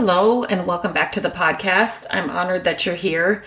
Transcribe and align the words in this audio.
Hello, 0.00 0.44
and 0.44 0.64
welcome 0.64 0.92
back 0.92 1.10
to 1.10 1.20
the 1.20 1.28
podcast. 1.28 2.06
I'm 2.08 2.30
honored 2.30 2.62
that 2.62 2.86
you're 2.86 2.94
here. 2.94 3.42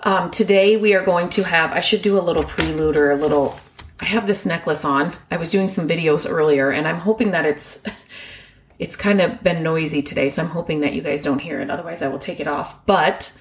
Um, 0.00 0.30
today, 0.30 0.78
we 0.78 0.94
are 0.94 1.04
going 1.04 1.28
to 1.28 1.42
have, 1.42 1.70
I 1.70 1.80
should 1.80 2.00
do 2.00 2.18
a 2.18 2.24
little 2.24 2.44
prelude 2.44 2.96
or 2.96 3.10
a 3.10 3.14
little. 3.14 3.60
I 4.00 4.06
have 4.06 4.26
this 4.26 4.46
necklace 4.46 4.86
on. 4.86 5.12
I 5.30 5.36
was 5.36 5.50
doing 5.50 5.68
some 5.68 5.86
videos 5.86 6.26
earlier, 6.26 6.70
and 6.70 6.88
I'm 6.88 7.00
hoping 7.00 7.32
that 7.32 7.44
it's. 7.44 7.84
It's 8.78 8.96
kind 8.96 9.20
of 9.20 9.42
been 9.44 9.62
noisy 9.62 10.02
today, 10.02 10.28
so 10.28 10.42
I'm 10.42 10.48
hoping 10.48 10.80
that 10.80 10.94
you 10.94 11.02
guys 11.02 11.22
don't 11.22 11.38
hear 11.38 11.60
it. 11.60 11.70
Otherwise, 11.70 12.02
I 12.02 12.08
will 12.08 12.18
take 12.18 12.40
it 12.40 12.48
off. 12.48 12.84
But 12.84 13.32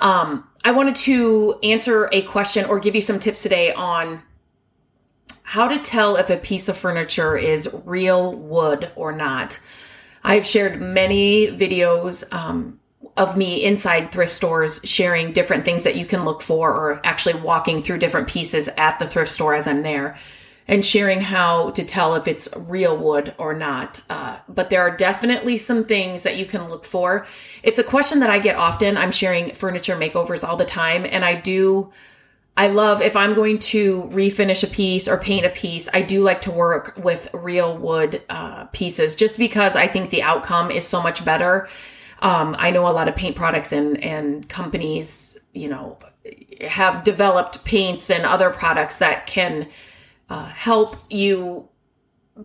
um, 0.00 0.48
I 0.64 0.72
wanted 0.72 0.96
to 0.96 1.56
answer 1.62 2.08
a 2.10 2.22
question 2.22 2.64
or 2.64 2.80
give 2.80 2.94
you 2.96 3.00
some 3.00 3.20
tips 3.20 3.42
today 3.42 3.72
on 3.72 4.22
how 5.44 5.68
to 5.68 5.78
tell 5.78 6.16
if 6.16 6.30
a 6.30 6.36
piece 6.36 6.68
of 6.68 6.76
furniture 6.76 7.36
is 7.36 7.72
real 7.84 8.34
wood 8.34 8.90
or 8.96 9.12
not. 9.12 9.60
I've 10.24 10.46
shared 10.46 10.80
many 10.80 11.48
videos 11.48 12.32
um, 12.32 12.80
of 13.16 13.36
me 13.36 13.62
inside 13.64 14.12
thrift 14.12 14.32
stores 14.32 14.80
sharing 14.84 15.32
different 15.32 15.64
things 15.64 15.84
that 15.84 15.96
you 15.96 16.06
can 16.06 16.24
look 16.24 16.42
for 16.42 16.70
or 16.70 17.00
actually 17.04 17.34
walking 17.34 17.82
through 17.82 17.98
different 17.98 18.28
pieces 18.28 18.68
at 18.76 18.98
the 18.98 19.06
thrift 19.06 19.30
store 19.30 19.54
as 19.54 19.66
I'm 19.66 19.82
there 19.82 20.18
and 20.68 20.86
sharing 20.86 21.20
how 21.20 21.70
to 21.70 21.84
tell 21.84 22.14
if 22.14 22.28
it's 22.28 22.48
real 22.56 22.96
wood 22.96 23.34
or 23.36 23.52
not. 23.52 24.02
Uh, 24.08 24.38
but 24.48 24.70
there 24.70 24.80
are 24.80 24.96
definitely 24.96 25.58
some 25.58 25.84
things 25.84 26.22
that 26.22 26.36
you 26.36 26.46
can 26.46 26.68
look 26.68 26.84
for. 26.84 27.26
It's 27.62 27.78
a 27.78 27.84
question 27.84 28.20
that 28.20 28.30
I 28.30 28.38
get 28.38 28.56
often. 28.56 28.96
I'm 28.96 29.12
sharing 29.12 29.54
furniture 29.54 29.96
makeovers 29.96 30.46
all 30.46 30.56
the 30.56 30.64
time, 30.64 31.04
and 31.04 31.24
I 31.24 31.34
do 31.34 31.92
I 32.56 32.68
love 32.68 33.00
if 33.00 33.16
I'm 33.16 33.34
going 33.34 33.58
to 33.58 34.02
refinish 34.12 34.62
a 34.62 34.66
piece 34.66 35.08
or 35.08 35.16
paint 35.16 35.46
a 35.46 35.50
piece, 35.50 35.88
I 35.92 36.02
do 36.02 36.22
like 36.22 36.42
to 36.42 36.50
work 36.50 36.98
with 37.02 37.28
real 37.32 37.78
wood 37.78 38.22
uh, 38.28 38.64
pieces 38.66 39.14
just 39.14 39.38
because 39.38 39.74
I 39.74 39.88
think 39.88 40.10
the 40.10 40.22
outcome 40.22 40.70
is 40.70 40.86
so 40.86 41.02
much 41.02 41.24
better. 41.24 41.68
Um, 42.20 42.54
I 42.58 42.70
know 42.70 42.86
a 42.86 42.92
lot 42.92 43.08
of 43.08 43.16
paint 43.16 43.36
products 43.36 43.72
and, 43.72 44.02
and 44.04 44.48
companies, 44.48 45.38
you 45.54 45.68
know, 45.68 45.98
have 46.60 47.04
developed 47.04 47.64
paints 47.64 48.10
and 48.10 48.24
other 48.26 48.50
products 48.50 48.98
that 48.98 49.26
can 49.26 49.68
uh, 50.28 50.46
help 50.46 50.96
you 51.10 51.68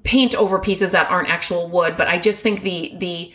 paint 0.03 0.35
over 0.35 0.58
pieces 0.58 0.91
that 0.91 1.09
aren't 1.11 1.30
actual 1.30 1.69
wood. 1.69 1.97
But 1.97 2.08
I 2.08 2.17
just 2.17 2.41
think 2.41 2.61
the, 2.61 2.94
the, 2.97 3.33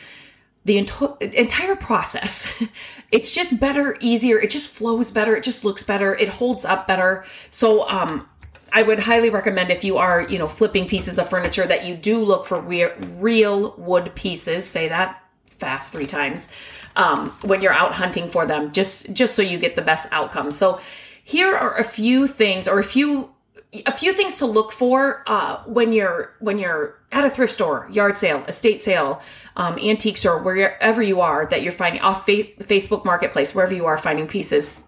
the 0.64 0.78
entire 0.78 1.76
process. 1.76 2.52
it's 3.12 3.34
just 3.34 3.58
better, 3.58 3.96
easier. 4.00 4.38
It 4.38 4.50
just 4.50 4.70
flows 4.70 5.10
better. 5.10 5.34
It 5.36 5.42
just 5.42 5.64
looks 5.64 5.82
better. 5.82 6.14
It 6.14 6.28
holds 6.28 6.64
up 6.64 6.86
better. 6.86 7.24
So, 7.50 7.88
um, 7.88 8.28
I 8.74 8.82
would 8.82 9.00
highly 9.00 9.28
recommend 9.28 9.70
if 9.70 9.84
you 9.84 9.98
are, 9.98 10.22
you 10.22 10.38
know, 10.38 10.46
flipping 10.46 10.86
pieces 10.86 11.18
of 11.18 11.28
furniture 11.28 11.66
that 11.66 11.84
you 11.84 11.94
do 11.94 12.24
look 12.24 12.46
for 12.46 12.58
re- 12.58 12.92
real 13.18 13.74
wood 13.76 14.14
pieces. 14.14 14.66
Say 14.66 14.88
that 14.88 15.22
fast 15.58 15.92
three 15.92 16.06
times 16.06 16.48
um, 16.96 17.30
when 17.42 17.62
you're 17.62 17.72
out 17.72 17.92
hunting 17.92 18.28
for 18.28 18.46
them, 18.46 18.72
just 18.72 19.12
just 19.12 19.34
so 19.34 19.42
you 19.42 19.58
get 19.58 19.76
the 19.76 19.82
best 19.82 20.08
outcome. 20.10 20.50
So 20.50 20.80
here 21.22 21.54
are 21.54 21.76
a 21.76 21.84
few 21.84 22.26
things 22.26 22.66
or 22.66 22.78
a 22.78 22.84
few 22.84 23.31
a 23.72 23.92
few 23.92 24.12
things 24.12 24.38
to 24.38 24.46
look 24.46 24.70
for 24.70 25.22
uh, 25.26 25.62
when 25.64 25.92
you're 25.92 26.34
when 26.40 26.58
you're 26.58 26.98
at 27.10 27.24
a 27.24 27.30
thrift 27.30 27.52
store, 27.52 27.88
yard 27.90 28.16
sale, 28.16 28.44
estate 28.46 28.80
sale, 28.80 29.22
um, 29.56 29.78
antique 29.78 30.16
store, 30.16 30.42
wherever 30.42 31.02
you 31.02 31.20
are 31.20 31.46
that 31.46 31.62
you're 31.62 31.72
finding 31.72 32.00
off 32.02 32.26
fa- 32.26 32.44
Facebook 32.60 33.04
Marketplace, 33.04 33.54
wherever 33.54 33.74
you 33.74 33.86
are 33.86 33.98
finding 33.98 34.26
pieces. 34.26 34.82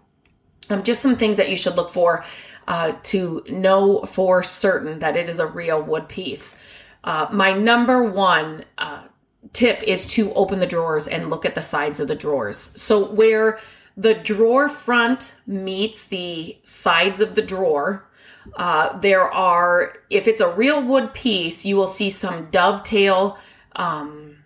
Um, 0.70 0.82
just 0.82 1.02
some 1.02 1.16
things 1.16 1.36
that 1.36 1.50
you 1.50 1.56
should 1.56 1.76
look 1.76 1.90
for 1.90 2.24
uh, 2.68 2.94
to 3.04 3.44
know 3.48 4.02
for 4.02 4.42
certain 4.42 4.98
that 5.00 5.16
it 5.16 5.28
is 5.28 5.38
a 5.38 5.46
real 5.46 5.82
wood 5.82 6.08
piece. 6.08 6.58
Uh, 7.02 7.26
my 7.30 7.52
number 7.52 8.02
one 8.02 8.64
uh, 8.78 9.04
tip 9.52 9.82
is 9.82 10.06
to 10.08 10.32
open 10.34 10.58
the 10.58 10.66
drawers 10.66 11.06
and 11.06 11.30
look 11.30 11.44
at 11.44 11.54
the 11.54 11.62
sides 11.62 12.00
of 12.00 12.08
the 12.08 12.14
drawers. 12.14 12.72
So 12.80 13.10
where 13.12 13.60
the 13.96 14.14
drawer 14.14 14.68
front 14.68 15.34
meets 15.46 16.06
the 16.06 16.58
sides 16.64 17.20
of 17.20 17.34
the 17.34 17.42
drawer, 17.42 18.08
uh, 18.56 18.98
there 18.98 19.30
are, 19.32 19.94
if 20.10 20.28
it's 20.28 20.40
a 20.40 20.54
real 20.54 20.82
wood 20.82 21.14
piece, 21.14 21.64
you 21.64 21.76
will 21.76 21.86
see 21.86 22.10
some 22.10 22.48
dovetail, 22.50 23.38
um, 23.76 24.36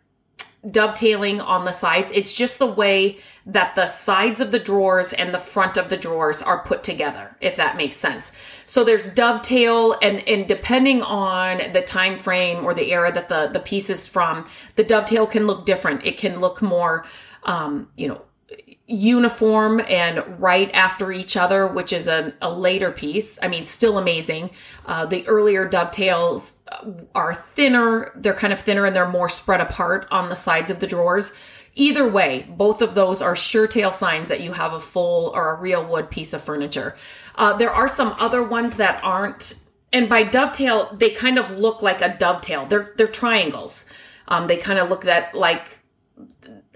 dovetailing 0.69 1.41
on 1.41 1.65
the 1.65 1.73
sides. 1.73 2.11
It's 2.13 2.35
just 2.35 2.59
the 2.59 2.67
way 2.67 3.19
that 3.47 3.75
the 3.75 3.87
sides 3.87 4.41
of 4.41 4.51
the 4.51 4.59
drawers 4.59 5.13
and 5.15 5.33
the 5.33 5.39
front 5.39 5.79
of 5.79 5.89
the 5.89 5.97
drawers 5.97 6.43
are 6.43 6.63
put 6.65 6.83
together, 6.85 7.35
if 7.41 7.57
that 7.57 7.77
makes 7.77 7.97
sense. 7.97 8.33
So 8.67 8.85
there's 8.85 9.09
dovetail 9.09 9.97
and, 10.03 10.27
and 10.29 10.47
depending 10.47 11.03
on 11.03 11.73
the 11.73 11.81
time 11.81 12.19
frame 12.19 12.65
or 12.65 12.75
the 12.75 12.93
era 12.93 13.11
that 13.11 13.31
the, 13.31 13.49
the 13.51 13.61
piece 13.61 13.89
is 13.89 14.07
from, 14.07 14.47
the 14.77 14.85
dovetail 14.85 15.27
can 15.27 15.47
look 15.47 15.65
different. 15.65 16.05
It 16.05 16.19
can 16.19 16.41
look 16.41 16.61
more, 16.61 17.07
um, 17.45 17.89
you 17.97 18.09
know, 18.09 18.23
uniform 18.91 19.83
and 19.87 20.41
right 20.41 20.71
after 20.73 21.13
each 21.13 21.37
other, 21.37 21.67
which 21.67 21.93
is 21.93 22.07
a, 22.07 22.33
a 22.41 22.51
later 22.51 22.91
piece. 22.91 23.39
I 23.43 23.49
mean, 23.49 23.67
still 23.67 23.99
amazing. 23.99 24.49
Uh, 24.87 25.05
the 25.05 25.29
earlier 25.29 25.69
dovetails 25.69 26.61
are 27.15 27.35
thinner. 27.35 28.13
They're 28.17 28.33
kind 28.33 28.53
of 28.53 28.61
thinner 28.61 28.87
and 28.87 28.97
they're 28.97 29.07
more 29.07 29.29
spread 29.29 29.61
apart 29.61 30.09
on 30.11 30.31
the 30.31 30.35
sides 30.35 30.71
of 30.71 30.81
the 30.81 30.87
drawers. 30.87 31.35
Either 31.75 32.09
way, 32.09 32.47
both 32.49 32.81
of 32.81 32.95
those 32.95 33.21
are 33.21 33.37
sure 33.37 33.67
tail 33.67 33.93
signs 33.93 34.29
that 34.29 34.41
you 34.41 34.55
have 34.55 34.73
a 34.73 34.81
full 34.81 35.33
or 35.35 35.51
a 35.51 35.61
real 35.61 35.85
wood 35.85 36.11
piece 36.11 36.33
of 36.33 36.43
furniture. 36.43 36.97
Uh, 37.35 37.53
there 37.53 37.71
are 37.71 37.89
some 37.89 38.17
other 38.19 38.43
ones 38.43 38.77
that 38.77 38.99
aren't, 39.05 39.55
and 39.93 40.09
by 40.09 40.23
dovetail, 40.23 40.97
they 40.97 41.11
kind 41.11 41.39
of 41.39 41.59
look 41.59 41.83
like 41.83 42.01
a 42.01 42.17
dovetail. 42.19 42.65
They're 42.67 42.95
they're 42.97 43.07
triangles. 43.07 43.89
Um, 44.27 44.47
they 44.47 44.57
kind 44.57 44.79
of 44.79 44.89
look 44.89 45.05
that 45.05 45.35
like, 45.35 45.81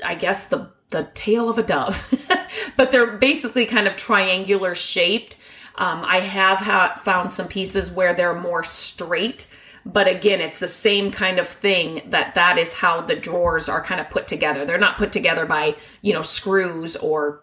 I 0.05 0.15
guess 0.15 0.45
the 0.45 0.71
the 0.93 1.09
tail 1.15 1.49
of 1.49 1.59
a 1.59 1.63
dove, 1.63 2.15
but 2.77 2.93
they're 2.93 3.17
basically 3.17 3.67
kind 3.67 3.89
of 3.89 3.97
triangular 3.97 4.75
shaped. 4.75 5.41
Um, 5.77 6.05
I 6.05 6.21
have 6.21 6.59
ha- 6.59 7.01
found 7.03 7.33
some 7.33 7.49
pieces 7.49 7.91
where 7.91 8.15
they're 8.15 8.39
more 8.39 8.63
straight, 8.63 9.49
but 9.85 10.07
again, 10.07 10.41
it's 10.41 10.59
the 10.61 10.69
same 10.69 11.11
kind 11.11 11.39
of 11.39 11.49
thing 11.49 12.03
that 12.11 12.35
that 12.37 12.59
is 12.59 12.77
how 12.77 13.01
the 13.01 13.17
drawers 13.17 13.69
are 13.69 13.83
kind 13.83 14.01
of 14.01 14.09
put 14.11 14.29
together. 14.29 14.65
They're 14.65 14.79
not 14.79 14.99
put 14.99 15.11
together 15.11 15.47
by, 15.47 15.77
you 16.03 16.13
know, 16.13 16.23
screws 16.23 16.95
or 16.97 17.43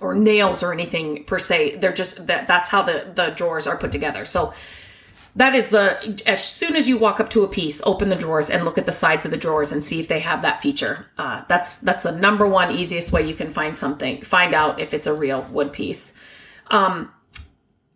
or 0.00 0.14
nails 0.14 0.62
or 0.62 0.72
anything 0.72 1.24
per 1.24 1.38
se. 1.38 1.76
They're 1.76 1.92
just 1.92 2.26
that 2.26 2.46
that's 2.46 2.70
how 2.70 2.82
the 2.82 3.10
the 3.14 3.30
drawers 3.30 3.66
are 3.66 3.76
put 3.78 3.92
together. 3.92 4.24
So 4.24 4.52
that 5.36 5.54
is 5.54 5.68
the 5.68 6.22
as 6.26 6.44
soon 6.44 6.74
as 6.76 6.88
you 6.88 6.98
walk 6.98 7.20
up 7.20 7.30
to 7.30 7.44
a 7.44 7.48
piece 7.48 7.80
open 7.84 8.08
the 8.08 8.16
drawers 8.16 8.50
and 8.50 8.64
look 8.64 8.78
at 8.78 8.86
the 8.86 8.92
sides 8.92 9.24
of 9.24 9.30
the 9.30 9.36
drawers 9.36 9.72
and 9.72 9.84
see 9.84 10.00
if 10.00 10.08
they 10.08 10.20
have 10.20 10.42
that 10.42 10.62
feature. 10.62 11.06
Uh, 11.18 11.42
that's 11.48 11.78
that's 11.78 12.04
the 12.04 12.12
number 12.12 12.46
one 12.46 12.74
easiest 12.74 13.12
way 13.12 13.26
you 13.26 13.34
can 13.34 13.50
find 13.50 13.76
something 13.76 14.22
find 14.22 14.54
out 14.54 14.80
if 14.80 14.92
it's 14.92 15.06
a 15.06 15.14
real 15.14 15.42
wood 15.50 15.72
piece. 15.72 16.18
Um, 16.68 17.12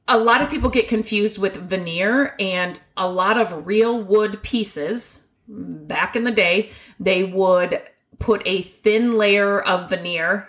a 0.06 0.18
lot 0.18 0.42
of 0.42 0.50
people 0.50 0.70
get 0.70 0.86
confused 0.86 1.38
with 1.38 1.56
veneer 1.56 2.34
and 2.38 2.78
a 2.96 3.08
lot 3.08 3.38
of 3.38 3.66
real 3.66 4.00
wood 4.00 4.42
pieces 4.42 5.26
back 5.48 6.16
in 6.16 6.24
the 6.24 6.30
day 6.30 6.70
they 7.00 7.24
would 7.24 7.80
put 8.18 8.42
a 8.46 8.62
thin 8.62 9.18
layer 9.18 9.60
of 9.60 9.90
veneer 9.90 10.48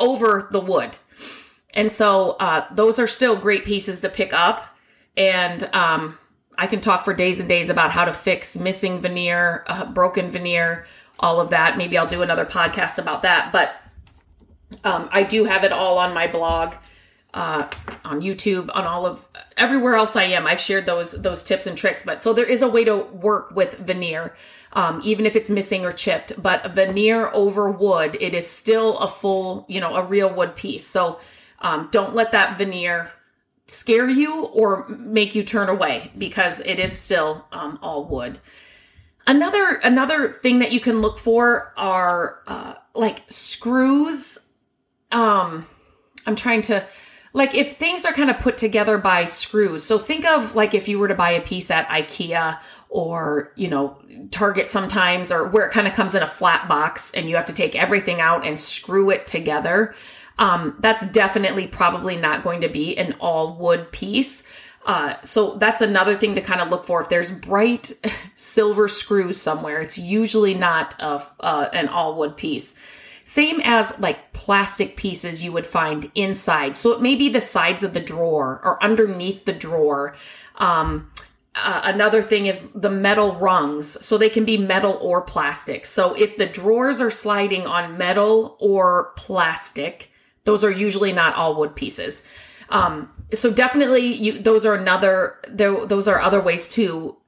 over 0.00 0.48
the 0.50 0.60
wood. 0.60 0.96
And 1.74 1.92
so 1.92 2.30
uh, 2.40 2.66
those 2.74 2.98
are 2.98 3.06
still 3.06 3.36
great 3.36 3.64
pieces 3.64 4.00
to 4.00 4.08
pick 4.08 4.32
up 4.32 4.74
and 5.18 5.64
um, 5.74 6.16
I 6.56 6.68
can 6.68 6.80
talk 6.80 7.04
for 7.04 7.12
days 7.12 7.40
and 7.40 7.48
days 7.48 7.68
about 7.68 7.90
how 7.90 8.04
to 8.04 8.12
fix 8.12 8.56
missing 8.56 9.00
veneer, 9.00 9.64
uh, 9.66 9.84
broken 9.86 10.30
veneer, 10.30 10.86
all 11.18 11.40
of 11.40 11.50
that. 11.50 11.76
Maybe 11.76 11.98
I'll 11.98 12.06
do 12.06 12.22
another 12.22 12.46
podcast 12.46 12.98
about 12.98 13.22
that. 13.22 13.52
But 13.52 13.74
um, 14.84 15.08
I 15.10 15.24
do 15.24 15.44
have 15.44 15.64
it 15.64 15.72
all 15.72 15.98
on 15.98 16.14
my 16.14 16.28
blog, 16.28 16.74
uh, 17.34 17.68
on 18.04 18.20
YouTube, 18.20 18.70
on 18.72 18.84
all 18.84 19.06
of 19.06 19.24
everywhere 19.56 19.96
else 19.96 20.14
I 20.14 20.24
am. 20.24 20.46
I've 20.46 20.60
shared 20.60 20.86
those 20.86 21.20
those 21.20 21.42
tips 21.42 21.66
and 21.66 21.76
tricks. 21.76 22.04
But 22.04 22.22
so 22.22 22.32
there 22.32 22.46
is 22.46 22.62
a 22.62 22.68
way 22.68 22.84
to 22.84 22.96
work 22.96 23.50
with 23.56 23.74
veneer, 23.78 24.36
um, 24.72 25.00
even 25.02 25.26
if 25.26 25.34
it's 25.34 25.50
missing 25.50 25.84
or 25.84 25.90
chipped. 25.90 26.40
But 26.40 26.72
veneer 26.74 27.28
over 27.32 27.68
wood, 27.68 28.16
it 28.20 28.34
is 28.34 28.48
still 28.48 28.98
a 28.98 29.08
full, 29.08 29.66
you 29.68 29.80
know, 29.80 29.96
a 29.96 30.04
real 30.04 30.32
wood 30.32 30.54
piece. 30.54 30.86
So 30.86 31.18
um, 31.58 31.88
don't 31.90 32.14
let 32.14 32.30
that 32.32 32.56
veneer 32.56 33.10
scare 33.68 34.08
you 34.08 34.46
or 34.46 34.88
make 34.88 35.34
you 35.34 35.44
turn 35.44 35.68
away 35.68 36.10
because 36.18 36.60
it 36.60 36.80
is 36.80 36.98
still 36.98 37.46
um, 37.52 37.78
all 37.80 38.04
wood. 38.04 38.40
Another 39.26 39.78
another 39.84 40.32
thing 40.32 40.58
that 40.58 40.72
you 40.72 40.80
can 40.80 41.00
look 41.00 41.18
for 41.18 41.72
are 41.76 42.42
uh, 42.46 42.74
like 42.94 43.22
screws 43.28 44.38
um, 45.10 45.66
I'm 46.26 46.36
trying 46.36 46.62
to, 46.62 46.84
like, 47.32 47.54
if 47.54 47.76
things 47.76 48.04
are 48.04 48.12
kind 48.12 48.30
of 48.30 48.38
put 48.38 48.58
together 48.58 48.98
by 48.98 49.24
screws. 49.24 49.84
So 49.84 49.98
think 49.98 50.26
of 50.26 50.54
like 50.54 50.74
if 50.74 50.88
you 50.88 50.98
were 50.98 51.08
to 51.08 51.14
buy 51.14 51.30
a 51.30 51.40
piece 51.40 51.70
at 51.70 51.88
IKEA 51.88 52.58
or, 52.88 53.52
you 53.56 53.68
know, 53.68 53.96
Target 54.30 54.68
sometimes, 54.68 55.30
or 55.30 55.46
where 55.46 55.66
it 55.66 55.72
kind 55.72 55.86
of 55.86 55.94
comes 55.94 56.14
in 56.14 56.22
a 56.22 56.26
flat 56.26 56.68
box 56.68 57.12
and 57.14 57.28
you 57.28 57.36
have 57.36 57.46
to 57.46 57.52
take 57.52 57.76
everything 57.76 58.20
out 58.20 58.46
and 58.46 58.58
screw 58.58 59.10
it 59.10 59.26
together. 59.26 59.94
Um, 60.38 60.76
that's 60.78 61.06
definitely 61.10 61.66
probably 61.66 62.16
not 62.16 62.44
going 62.44 62.60
to 62.60 62.68
be 62.68 62.96
an 62.96 63.14
all 63.20 63.56
wood 63.56 63.90
piece. 63.90 64.44
Uh, 64.86 65.14
so 65.22 65.56
that's 65.56 65.80
another 65.80 66.16
thing 66.16 66.34
to 66.34 66.40
kind 66.40 66.60
of 66.60 66.70
look 66.70 66.84
for. 66.84 67.02
If 67.02 67.08
there's 67.08 67.30
bright 67.30 67.92
silver 68.36 68.88
screws 68.88 69.40
somewhere, 69.40 69.80
it's 69.80 69.98
usually 69.98 70.54
not 70.54 70.94
a, 70.98 71.22
uh, 71.40 71.68
an 71.72 71.88
all 71.88 72.16
wood 72.16 72.36
piece. 72.36 72.80
Same 73.24 73.60
as 73.62 73.92
like 73.98 74.32
plastic 74.32 74.96
pieces 74.96 75.44
you 75.44 75.52
would 75.52 75.66
find 75.66 76.10
inside. 76.14 76.78
So 76.78 76.92
it 76.92 77.02
may 77.02 77.14
be 77.16 77.28
the 77.28 77.42
sides 77.42 77.82
of 77.82 77.92
the 77.92 78.00
drawer 78.00 78.62
or 78.64 78.82
underneath 78.82 79.44
the 79.44 79.52
drawer. 79.52 80.16
Um, 80.56 81.10
uh, 81.54 81.82
another 81.84 82.22
thing 82.22 82.46
is 82.46 82.70
the 82.70 82.88
metal 82.88 83.34
rungs. 83.34 84.02
So 84.02 84.16
they 84.16 84.30
can 84.30 84.46
be 84.46 84.56
metal 84.56 84.98
or 85.02 85.20
plastic. 85.20 85.84
So 85.84 86.14
if 86.14 86.38
the 86.38 86.46
drawers 86.46 87.00
are 87.02 87.10
sliding 87.10 87.66
on 87.66 87.98
metal 87.98 88.56
or 88.60 89.12
plastic, 89.16 90.10
those 90.48 90.64
are 90.64 90.70
usually 90.70 91.12
not 91.12 91.34
all 91.34 91.54
wood 91.56 91.76
pieces. 91.76 92.26
Um, 92.70 93.10
so 93.34 93.52
definitely 93.52 94.14
you, 94.14 94.38
those 94.38 94.64
are 94.64 94.74
another, 94.74 95.36
those 95.46 96.08
are 96.08 96.22
other 96.22 96.40
ways 96.40 96.68
to, 96.68 97.18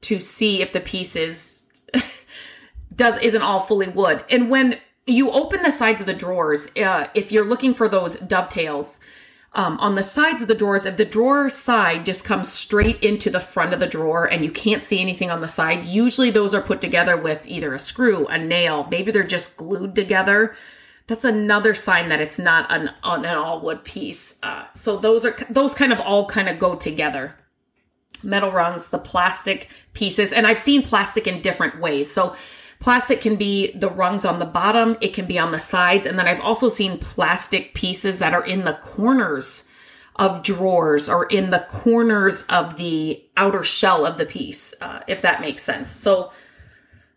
to 0.00 0.18
see 0.18 0.60
if 0.60 0.72
the 0.72 0.80
piece 0.80 1.14
is, 1.14 1.70
does, 2.96 3.16
isn't 3.22 3.42
all 3.42 3.60
fully 3.60 3.86
wood. 3.86 4.24
And 4.28 4.50
when 4.50 4.80
you 5.06 5.30
open 5.30 5.62
the 5.62 5.70
sides 5.70 6.00
of 6.00 6.08
the 6.08 6.14
drawers, 6.14 6.68
uh, 6.76 7.06
if 7.14 7.30
you're 7.30 7.44
looking 7.44 7.74
for 7.74 7.88
those 7.88 8.16
dovetails, 8.16 8.98
um, 9.52 9.78
on 9.78 9.94
the 9.94 10.02
sides 10.02 10.42
of 10.42 10.48
the 10.48 10.56
drawers, 10.56 10.84
if 10.84 10.96
the 10.96 11.04
drawer 11.04 11.48
side 11.48 12.04
just 12.04 12.24
comes 12.24 12.52
straight 12.52 13.00
into 13.04 13.30
the 13.30 13.38
front 13.38 13.72
of 13.72 13.78
the 13.78 13.86
drawer 13.86 14.24
and 14.24 14.44
you 14.44 14.50
can't 14.50 14.82
see 14.82 15.00
anything 15.00 15.30
on 15.30 15.38
the 15.38 15.46
side, 15.46 15.84
usually 15.84 16.32
those 16.32 16.54
are 16.54 16.60
put 16.60 16.80
together 16.80 17.16
with 17.16 17.46
either 17.46 17.72
a 17.72 17.78
screw, 17.78 18.26
a 18.26 18.36
nail, 18.36 18.88
maybe 18.90 19.12
they're 19.12 19.22
just 19.22 19.56
glued 19.56 19.94
together 19.94 20.56
that's 21.06 21.24
another 21.24 21.74
sign 21.74 22.08
that 22.08 22.20
it's 22.20 22.38
not 22.38 22.70
an, 22.70 22.90
an 23.02 23.26
all 23.26 23.60
wood 23.60 23.84
piece. 23.84 24.36
Uh, 24.42 24.64
so 24.72 24.96
those 24.96 25.24
are 25.24 25.36
those 25.50 25.74
kind 25.74 25.92
of 25.92 26.00
all 26.00 26.26
kind 26.26 26.48
of 26.48 26.58
go 26.58 26.74
together. 26.74 27.36
Metal 28.22 28.50
rungs, 28.50 28.88
the 28.88 28.98
plastic 28.98 29.68
pieces, 29.92 30.32
and 30.32 30.46
I've 30.46 30.58
seen 30.58 30.82
plastic 30.82 31.26
in 31.26 31.42
different 31.42 31.78
ways. 31.78 32.10
So 32.10 32.34
plastic 32.80 33.20
can 33.20 33.36
be 33.36 33.72
the 33.72 33.90
rungs 33.90 34.24
on 34.24 34.38
the 34.38 34.46
bottom, 34.46 34.96
it 35.02 35.12
can 35.12 35.26
be 35.26 35.38
on 35.38 35.52
the 35.52 35.58
sides, 35.58 36.06
and 36.06 36.18
then 36.18 36.26
I've 36.26 36.40
also 36.40 36.70
seen 36.70 36.98
plastic 36.98 37.74
pieces 37.74 38.18
that 38.20 38.32
are 38.32 38.44
in 38.44 38.64
the 38.64 38.78
corners 38.82 39.68
of 40.16 40.42
drawers 40.42 41.08
or 41.08 41.26
in 41.26 41.50
the 41.50 41.66
corners 41.68 42.44
of 42.44 42.76
the 42.76 43.22
outer 43.36 43.62
shell 43.62 44.06
of 44.06 44.16
the 44.16 44.24
piece, 44.24 44.72
uh, 44.80 45.00
if 45.06 45.20
that 45.22 45.40
makes 45.40 45.62
sense. 45.62 45.90
So 45.90 46.30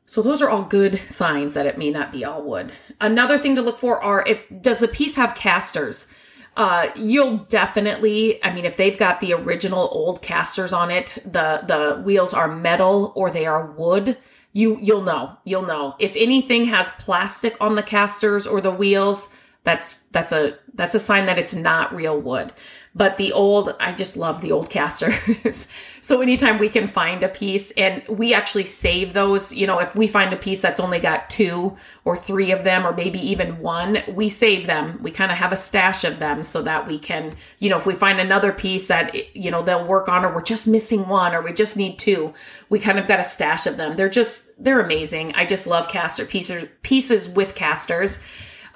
so 0.07 0.21
those 0.21 0.42
are 0.42 0.50
all 0.50 0.63
good 0.63 1.00
signs 1.09 1.54
that 1.54 1.65
it 1.65 1.77
may 1.77 1.92
not 1.92 2.13
be 2.13 2.24
all 2.25 2.42
wood. 2.42 2.71
Another 3.00 3.38
thing 3.38 3.56
to 3.56 3.62
look 3.62 3.77
for 3.77 4.01
are 4.01 4.25
if 4.25 4.42
does 4.62 4.80
the 4.80 4.88
piece 4.88 5.15
have 5.15 5.36
casters? 5.36 6.12
Uh, 6.56 6.89
you'll 6.95 7.38
definitely, 7.50 8.44
I 8.44 8.51
mean, 8.51 8.65
if 8.65 8.77
they've 8.77 8.98
got 8.98 9.19
the 9.19 9.33
original 9.33 9.88
old 9.92 10.24
casters 10.24 10.74
on 10.74 10.89
it, 10.89 11.19
the 11.24 11.62
the 11.68 12.01
wheels 12.04 12.33
are 12.33 12.48
metal 12.48 13.12
or 13.15 13.30
they 13.30 13.45
are 13.45 13.71
wood, 13.74 14.18
you 14.54 14.80
you'll 14.81 15.04
know. 15.04 15.38
You'll 15.44 15.68
know. 15.68 15.95
If 16.00 16.15
anything 16.15 16.65
has 16.65 16.89
plastic 16.92 17.56
on 17.60 17.75
the 17.75 17.83
casters 17.83 18.48
or 18.48 18.62
the 18.62 18.71
wheels, 18.71 19.36
that's 19.65 19.98
that's 20.12 20.31
a 20.31 20.57
that's 20.74 20.95
a 20.95 21.00
sign 21.00 21.25
that 21.25 21.38
it's 21.38 21.53
not 21.53 21.94
real 21.94 22.19
wood. 22.19 22.53
But 22.97 23.17
the 23.17 23.31
old, 23.31 23.75
I 23.79 23.94
just 23.94 24.17
love 24.17 24.41
the 24.41 24.51
old 24.51 24.71
casters. 24.71 25.67
so 26.01 26.19
anytime 26.19 26.57
we 26.57 26.67
can 26.67 26.88
find 26.88 27.21
a 27.21 27.29
piece 27.29 27.69
and 27.71 28.01
we 28.09 28.33
actually 28.33 28.65
save 28.65 29.13
those, 29.13 29.53
you 29.53 29.67
know, 29.67 29.77
if 29.77 29.95
we 29.95 30.07
find 30.07 30.33
a 30.33 30.38
piece 30.38 30.63
that's 30.63 30.79
only 30.79 30.97
got 30.97 31.29
two 31.29 31.77
or 32.05 32.17
three 32.17 32.49
of 32.49 32.63
them 32.63 32.88
or 32.88 32.94
maybe 32.94 33.19
even 33.19 33.59
one, 33.59 33.99
we 34.07 34.29
save 34.29 34.65
them. 34.65 34.99
We 35.03 35.11
kind 35.11 35.31
of 35.31 35.38
have 35.38 35.51
a 35.51 35.57
stash 35.57 36.05
of 36.05 36.17
them 36.17 36.41
so 36.41 36.63
that 36.63 36.88
we 36.88 36.97
can, 36.97 37.35
you 37.59 37.69
know, 37.69 37.77
if 37.77 37.85
we 37.85 37.94
find 37.94 38.19
another 38.19 38.51
piece 38.51 38.88
that, 38.88 39.35
you 39.35 39.51
know, 39.51 39.61
they'll 39.61 39.85
work 39.85 40.09
on 40.09 40.25
or 40.25 40.33
we're 40.33 40.41
just 40.41 40.67
missing 40.67 41.07
one 41.07 41.35
or 41.35 41.43
we 41.43 41.53
just 41.53 41.77
need 41.77 42.00
two, 42.00 42.33
we 42.69 42.79
kind 42.79 42.97
of 42.97 43.07
got 43.07 43.19
a 43.19 43.23
stash 43.23 43.67
of 43.67 43.77
them. 43.77 43.95
They're 43.95 44.09
just, 44.09 44.51
they're 44.57 44.81
amazing. 44.81 45.33
I 45.35 45.45
just 45.45 45.67
love 45.67 45.88
caster 45.88 46.25
pieces, 46.25 46.67
pieces 46.81 47.29
with 47.29 47.53
casters. 47.53 48.23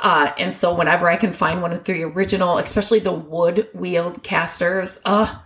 Uh, 0.02 0.34
and 0.40 0.52
so 0.52 0.74
whenever 0.74 1.08
I 1.08 1.16
can 1.16 1.32
find 1.32 1.62
one 1.62 1.72
of 1.72 1.84
the 1.84 2.04
original, 2.04 2.58
especially 2.58 3.00
the 3.00 3.14
wood 3.14 3.68
wheeled 3.74 4.24
casters, 4.24 5.00
uh, 5.06 5.38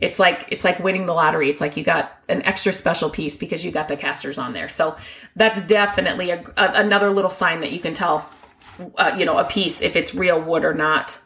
it's 0.00 0.18
like 0.18 0.46
it's 0.48 0.64
like 0.64 0.80
winning 0.80 1.06
the 1.06 1.14
lottery. 1.14 1.48
It's 1.48 1.60
like 1.60 1.76
you 1.76 1.84
got 1.84 2.18
an 2.28 2.42
extra 2.42 2.72
special 2.72 3.08
piece 3.08 3.36
because 3.36 3.64
you 3.64 3.70
got 3.70 3.86
the 3.86 3.96
casters 3.96 4.36
on 4.36 4.52
there. 4.52 4.68
So 4.68 4.96
that's 5.36 5.62
definitely 5.62 6.30
a, 6.30 6.40
a, 6.56 6.72
another 6.74 7.10
little 7.10 7.30
sign 7.30 7.60
that 7.60 7.70
you 7.70 7.78
can 7.78 7.94
tell, 7.94 8.28
uh, 8.96 9.14
you 9.16 9.24
know, 9.24 9.38
a 9.38 9.44
piece 9.44 9.80
if 9.80 9.94
it's 9.94 10.12
real 10.12 10.42
wood 10.42 10.64
or 10.64 10.74
not. 10.74 11.20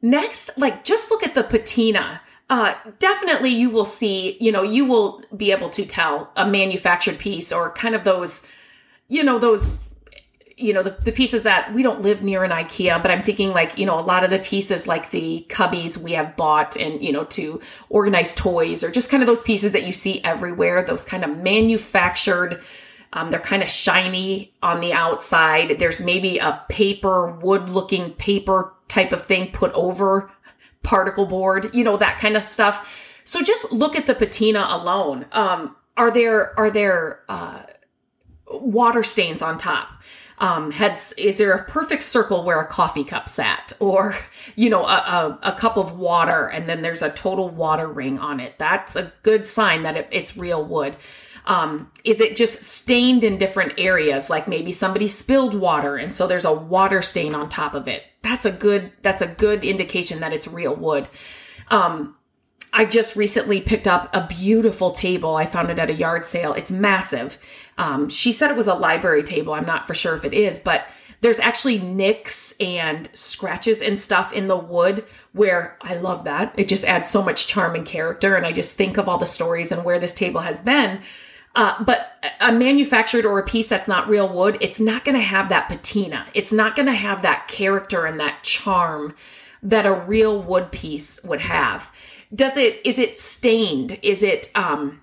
Next, 0.00 0.56
like 0.56 0.84
just 0.84 1.10
look 1.10 1.22
at 1.22 1.34
the 1.34 1.42
patina. 1.42 2.22
Uh, 2.48 2.74
definitely 2.98 3.50
you 3.50 3.68
will 3.68 3.84
see, 3.84 4.38
you 4.40 4.50
know, 4.50 4.62
you 4.62 4.86
will 4.86 5.22
be 5.36 5.52
able 5.52 5.68
to 5.70 5.84
tell 5.84 6.32
a 6.34 6.46
manufactured 6.46 7.18
piece 7.18 7.52
or 7.52 7.72
kind 7.72 7.94
of 7.94 8.04
those, 8.04 8.46
you 9.08 9.22
know, 9.22 9.38
those 9.38 9.84
you 10.60 10.72
know, 10.72 10.82
the, 10.82 10.90
the 10.90 11.12
pieces 11.12 11.42
that 11.44 11.72
we 11.72 11.82
don't 11.82 12.02
live 12.02 12.22
near 12.22 12.44
an 12.44 12.50
IKEA, 12.50 13.00
but 13.00 13.10
I'm 13.10 13.22
thinking 13.22 13.50
like, 13.50 13.78
you 13.78 13.86
know, 13.86 13.98
a 13.98 14.02
lot 14.02 14.24
of 14.24 14.30
the 14.30 14.38
pieces 14.38 14.86
like 14.86 15.10
the 15.10 15.46
cubbies 15.48 15.96
we 15.96 16.12
have 16.12 16.36
bought 16.36 16.76
and, 16.76 17.02
you 17.02 17.12
know, 17.12 17.24
to 17.24 17.60
organize 17.88 18.34
toys 18.34 18.84
or 18.84 18.90
just 18.90 19.10
kind 19.10 19.22
of 19.22 19.26
those 19.26 19.42
pieces 19.42 19.72
that 19.72 19.84
you 19.84 19.92
see 19.92 20.22
everywhere, 20.22 20.82
those 20.82 21.04
kind 21.04 21.24
of 21.24 21.36
manufactured, 21.38 22.62
um, 23.12 23.30
they're 23.30 23.40
kind 23.40 23.62
of 23.62 23.68
shiny 23.68 24.54
on 24.62 24.80
the 24.80 24.92
outside. 24.92 25.78
There's 25.78 26.00
maybe 26.00 26.38
a 26.38 26.64
paper, 26.68 27.32
wood 27.32 27.68
looking 27.68 28.12
paper 28.12 28.74
type 28.88 29.12
of 29.12 29.24
thing 29.24 29.50
put 29.52 29.72
over 29.72 30.30
particle 30.82 31.26
board, 31.26 31.70
you 31.74 31.84
know, 31.84 31.96
that 31.96 32.18
kind 32.18 32.36
of 32.36 32.42
stuff. 32.42 33.20
So 33.24 33.42
just 33.42 33.72
look 33.72 33.96
at 33.96 34.06
the 34.06 34.14
patina 34.14 34.66
alone. 34.68 35.26
Um, 35.32 35.76
are 35.96 36.10
there, 36.10 36.58
are 36.58 36.70
there, 36.70 37.20
uh, 37.28 37.62
water 38.50 39.02
stains 39.02 39.42
on 39.42 39.58
top? 39.58 40.00
um, 40.40 40.70
heads 40.70 41.12
is 41.18 41.38
there 41.38 41.52
a 41.52 41.64
perfect 41.64 42.02
circle 42.02 42.44
where 42.44 42.60
a 42.60 42.66
coffee 42.66 43.04
cup 43.04 43.28
sat 43.28 43.72
or 43.78 44.16
you 44.56 44.70
know 44.70 44.84
a, 44.84 44.96
a, 44.96 45.38
a, 45.42 45.52
cup 45.52 45.76
of 45.76 45.98
water 45.98 46.46
and 46.46 46.68
then 46.68 46.80
there's 46.80 47.02
a 47.02 47.10
total 47.10 47.50
water 47.50 47.86
ring 47.86 48.18
on 48.18 48.40
it. 48.40 48.54
That's 48.58 48.96
a 48.96 49.12
good 49.22 49.46
sign 49.46 49.82
that 49.82 49.96
it, 49.96 50.08
it's 50.10 50.36
real 50.36 50.64
wood. 50.64 50.96
Um, 51.46 51.90
is 52.04 52.20
it 52.20 52.36
just 52.36 52.62
stained 52.62 53.22
in 53.22 53.38
different 53.38 53.74
areas? 53.78 54.30
Like 54.30 54.48
maybe 54.48 54.72
somebody 54.72 55.08
spilled 55.08 55.54
water 55.54 55.96
and 55.96 56.12
so 56.12 56.26
there's 56.26 56.46
a 56.46 56.52
water 56.52 57.02
stain 57.02 57.34
on 57.34 57.50
top 57.50 57.74
of 57.74 57.86
it. 57.86 58.02
That's 58.22 58.46
a 58.46 58.52
good 58.52 58.92
that's 59.02 59.22
a 59.22 59.26
good 59.26 59.62
indication 59.62 60.20
that 60.20 60.32
it's 60.32 60.48
real 60.48 60.74
wood. 60.74 61.06
Um, 61.68 62.16
I 62.72 62.84
just 62.84 63.16
recently 63.16 63.60
picked 63.60 63.88
up 63.88 64.08
a 64.12 64.26
beautiful 64.26 64.90
table. 64.90 65.36
I 65.36 65.46
found 65.46 65.70
it 65.70 65.78
at 65.78 65.90
a 65.90 65.94
yard 65.94 66.24
sale. 66.24 66.52
It's 66.52 66.70
massive. 66.70 67.38
Um, 67.78 68.08
she 68.08 68.32
said 68.32 68.50
it 68.50 68.56
was 68.56 68.68
a 68.68 68.74
library 68.74 69.22
table. 69.22 69.52
I'm 69.54 69.66
not 69.66 69.86
for 69.86 69.94
sure 69.94 70.14
if 70.14 70.24
it 70.24 70.34
is, 70.34 70.60
but 70.60 70.86
there's 71.20 71.38
actually 71.38 71.78
nicks 71.78 72.54
and 72.60 73.10
scratches 73.12 73.82
and 73.82 73.98
stuff 73.98 74.32
in 74.32 74.46
the 74.46 74.56
wood 74.56 75.04
where 75.32 75.76
I 75.82 75.96
love 75.96 76.24
that. 76.24 76.54
It 76.56 76.68
just 76.68 76.84
adds 76.84 77.10
so 77.10 77.22
much 77.22 77.46
charm 77.46 77.74
and 77.74 77.84
character. 77.84 78.36
And 78.36 78.46
I 78.46 78.52
just 78.52 78.76
think 78.76 78.96
of 78.96 79.08
all 79.08 79.18
the 79.18 79.26
stories 79.26 79.70
and 79.70 79.84
where 79.84 79.98
this 79.98 80.14
table 80.14 80.40
has 80.40 80.62
been. 80.62 81.00
Uh, 81.54 81.82
but 81.82 82.12
a 82.40 82.52
manufactured 82.52 83.26
or 83.26 83.38
a 83.38 83.44
piece 83.44 83.68
that's 83.68 83.88
not 83.88 84.08
real 84.08 84.28
wood, 84.32 84.56
it's 84.60 84.80
not 84.80 85.04
going 85.04 85.16
to 85.16 85.20
have 85.20 85.48
that 85.48 85.68
patina. 85.68 86.26
It's 86.32 86.52
not 86.52 86.76
going 86.76 86.86
to 86.86 86.92
have 86.92 87.22
that 87.22 87.48
character 87.48 88.06
and 88.06 88.20
that 88.20 88.44
charm 88.44 89.14
that 89.62 89.84
a 89.84 89.92
real 89.92 90.40
wood 90.40 90.70
piece 90.70 91.22
would 91.24 91.40
have 91.40 91.90
does 92.34 92.56
it 92.56 92.84
is 92.84 92.98
it 92.98 93.18
stained? 93.18 93.98
Is 94.02 94.22
it 94.22 94.50
um 94.54 95.00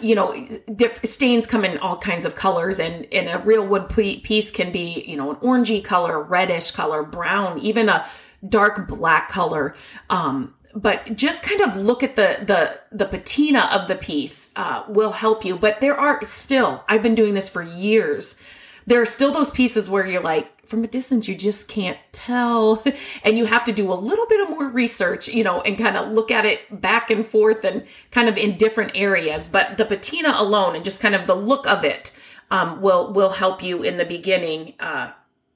you 0.00 0.14
know 0.14 0.46
diff- 0.74 1.04
stains 1.04 1.46
come 1.46 1.64
in 1.64 1.78
all 1.78 1.98
kinds 1.98 2.24
of 2.24 2.34
colors 2.36 2.78
and 2.78 3.04
in 3.06 3.28
a 3.28 3.38
real 3.38 3.66
wood 3.66 3.88
piece 3.88 4.50
can 4.50 4.72
be 4.72 5.04
you 5.06 5.16
know 5.16 5.30
an 5.30 5.36
orangey 5.36 5.84
color 5.84 6.22
reddish 6.22 6.70
color 6.70 7.02
brown 7.02 7.58
even 7.58 7.88
a 7.88 8.06
dark 8.48 8.88
black 8.88 9.28
color. 9.28 9.74
Um 10.08 10.54
but 10.74 11.16
just 11.16 11.42
kind 11.42 11.60
of 11.60 11.76
look 11.76 12.02
at 12.02 12.16
the 12.16 12.38
the 12.46 12.80
the 12.96 13.06
patina 13.06 13.68
of 13.72 13.88
the 13.88 13.94
piece 13.94 14.50
uh, 14.56 14.84
will 14.88 15.12
help 15.12 15.44
you. 15.44 15.56
But 15.56 15.80
there 15.80 15.98
are 15.98 16.24
still 16.24 16.84
i've 16.88 17.02
been 17.02 17.14
doing 17.14 17.34
this 17.34 17.48
for 17.48 17.62
years. 17.62 18.38
There 18.86 19.00
are 19.00 19.06
still 19.06 19.32
those 19.32 19.50
pieces 19.50 19.88
where 19.88 20.06
you're 20.06 20.22
like 20.22 20.61
from 20.72 20.82
a 20.82 20.88
distance 20.88 21.28
you 21.28 21.36
just 21.36 21.68
can't 21.68 21.98
tell 22.10 22.82
and 23.24 23.38
you 23.38 23.44
have 23.44 23.64
to 23.64 23.72
do 23.72 23.92
a 23.92 23.94
little 23.94 24.26
bit 24.26 24.40
of 24.40 24.50
more 24.50 24.68
research 24.68 25.28
you 25.28 25.44
know 25.44 25.60
and 25.60 25.78
kind 25.78 25.96
of 25.96 26.10
look 26.10 26.32
at 26.32 26.44
it 26.44 26.80
back 26.80 27.10
and 27.10 27.24
forth 27.24 27.64
and 27.64 27.86
kind 28.10 28.28
of 28.28 28.36
in 28.36 28.58
different 28.58 28.90
areas 28.96 29.46
but 29.46 29.78
the 29.78 29.84
patina 29.84 30.34
alone 30.36 30.74
and 30.74 30.84
just 30.84 31.00
kind 31.00 31.14
of 31.14 31.28
the 31.28 31.36
look 31.36 31.64
of 31.68 31.84
it 31.84 32.18
um, 32.50 32.82
will 32.82 33.12
will 33.12 33.30
help 33.30 33.62
you 33.62 33.84
in 33.84 33.98
the 33.98 34.04
beginning 34.04 34.74
uh, 34.80 35.12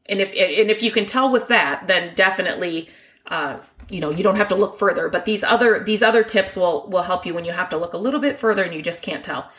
and 0.08 0.20
if 0.20 0.30
and 0.32 0.70
if 0.70 0.82
you 0.82 0.90
can 0.90 1.06
tell 1.06 1.30
with 1.30 1.48
that, 1.48 1.86
then 1.86 2.14
definitely, 2.14 2.88
uh, 3.26 3.58
you 3.88 4.00
know, 4.00 4.10
you 4.10 4.22
don't 4.22 4.36
have 4.36 4.48
to 4.48 4.54
look 4.54 4.78
further. 4.78 5.08
But 5.08 5.24
these 5.24 5.42
other 5.42 5.82
these 5.82 6.02
other 6.02 6.22
tips 6.22 6.56
will 6.56 6.88
will 6.88 7.02
help 7.02 7.26
you 7.26 7.34
when 7.34 7.44
you 7.44 7.52
have 7.52 7.68
to 7.70 7.76
look 7.76 7.92
a 7.92 7.98
little 7.98 8.20
bit 8.20 8.38
further 8.38 8.62
and 8.62 8.74
you 8.74 8.82
just 8.82 9.02
can't 9.02 9.24
tell. 9.24 9.50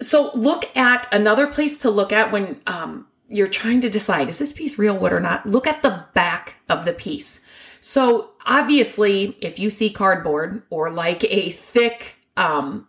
So 0.00 0.30
look 0.34 0.76
at 0.76 1.08
another 1.12 1.46
place 1.46 1.78
to 1.78 1.90
look 1.90 2.12
at 2.12 2.30
when 2.30 2.60
um, 2.66 3.06
you're 3.28 3.46
trying 3.46 3.80
to 3.80 3.90
decide 3.90 4.28
is 4.28 4.38
this 4.38 4.52
piece 4.52 4.78
real 4.78 4.96
wood 4.96 5.12
or 5.12 5.20
not. 5.20 5.46
Look 5.46 5.66
at 5.66 5.82
the 5.82 6.04
back 6.14 6.56
of 6.68 6.84
the 6.84 6.92
piece. 6.92 7.40
So 7.80 8.30
obviously, 8.44 9.36
if 9.40 9.58
you 9.58 9.70
see 9.70 9.90
cardboard 9.90 10.62
or 10.70 10.90
like 10.90 11.24
a 11.24 11.50
thick 11.50 12.16
um, 12.36 12.86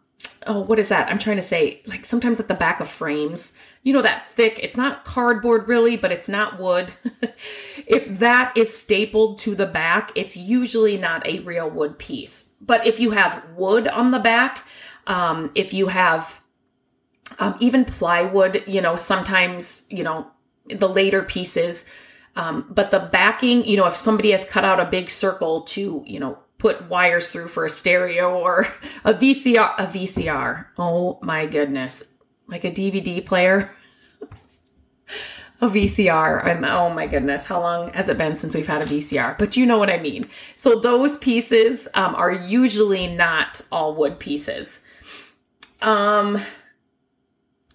oh, 0.48 0.62
what 0.62 0.80
is 0.80 0.90
that? 0.90 1.10
I'm 1.10 1.20
trying 1.20 1.36
to 1.36 1.42
say, 1.42 1.82
like 1.86 2.06
sometimes 2.06 2.40
at 2.40 2.48
the 2.48 2.54
back 2.54 2.80
of 2.80 2.90
frames, 2.90 3.54
you 3.84 3.94
know, 3.94 4.02
that 4.02 4.28
thick, 4.30 4.60
it's 4.62 4.78
not 4.78 5.06
cardboard 5.06 5.68
really, 5.68 5.98
but 5.98 6.12
it's 6.12 6.30
not 6.30 6.60
wood. 6.60 6.94
if 7.88 8.20
that 8.20 8.54
is 8.56 8.76
stapled 8.76 9.38
to 9.40 9.56
the 9.56 9.66
back, 9.66 10.12
it's 10.16 10.36
usually 10.36 10.98
not 10.98 11.26
a 11.28 11.40
real 11.40 11.70
wood 11.70 11.98
piece. 11.98 12.54
But 12.62 12.86
if 12.86 13.00
you 13.00 13.12
have 13.12 13.44
wood 13.56 13.88
on 13.88 14.12
the 14.12 14.20
back, 14.20 14.66
um, 15.06 15.52
if 15.56 15.74
you 15.74 15.88
have 15.88 16.42
um, 17.40 17.56
even 17.60 17.86
plywood, 17.86 18.64
you 18.68 18.82
know, 18.82 18.96
sometimes, 18.96 19.86
you 19.90 20.04
know, 20.04 20.28
the 20.70 20.90
later 20.90 21.24
pieces, 21.24 21.90
um, 22.36 22.66
but 22.70 22.92
the 22.92 23.00
backing, 23.00 23.66
you 23.66 23.78
know, 23.78 23.88
if 23.88 23.96
somebody 23.96 24.32
has 24.32 24.46
cut 24.46 24.64
out 24.64 24.80
a 24.80 24.86
big 24.86 25.10
circle 25.10 25.62
to, 25.64 26.04
you 26.06 26.20
know, 26.20 26.38
put 26.58 26.88
wires 26.90 27.30
through 27.30 27.48
for 27.48 27.66
a 27.66 27.70
stereo 27.70 28.38
or 28.38 28.68
a 29.04 29.14
VCR, 29.14 29.74
a 29.78 29.86
VCR. 29.86 30.66
Oh 30.78 31.20
my 31.22 31.46
goodness. 31.46 32.14
Like 32.48 32.64
a 32.64 32.72
DVD 32.72 33.26
player. 33.26 33.72
a 35.62 35.68
VCR. 35.68 36.46
I'm, 36.46 36.64
oh 36.64 36.92
my 36.92 37.08
goodness. 37.08 37.46
How 37.46 37.60
long 37.60 37.92
has 37.94 38.10
it 38.10 38.18
been 38.18 38.36
since 38.36 38.56
we've 38.56 38.68
had 38.68 38.82
a 38.82 38.86
VCR? 38.86 39.38
But 39.38 39.58
you 39.58 39.66
know 39.66 39.78
what 39.78 39.90
I 39.90 39.98
mean. 39.98 40.26
So 40.56 40.80
those 40.80 41.18
pieces 41.18 41.88
um, 41.94 42.16
are 42.16 42.32
usually 42.32 43.08
not 43.08 43.62
all 43.72 43.96
wood 43.96 44.20
pieces. 44.20 44.82
Um, 45.82 46.42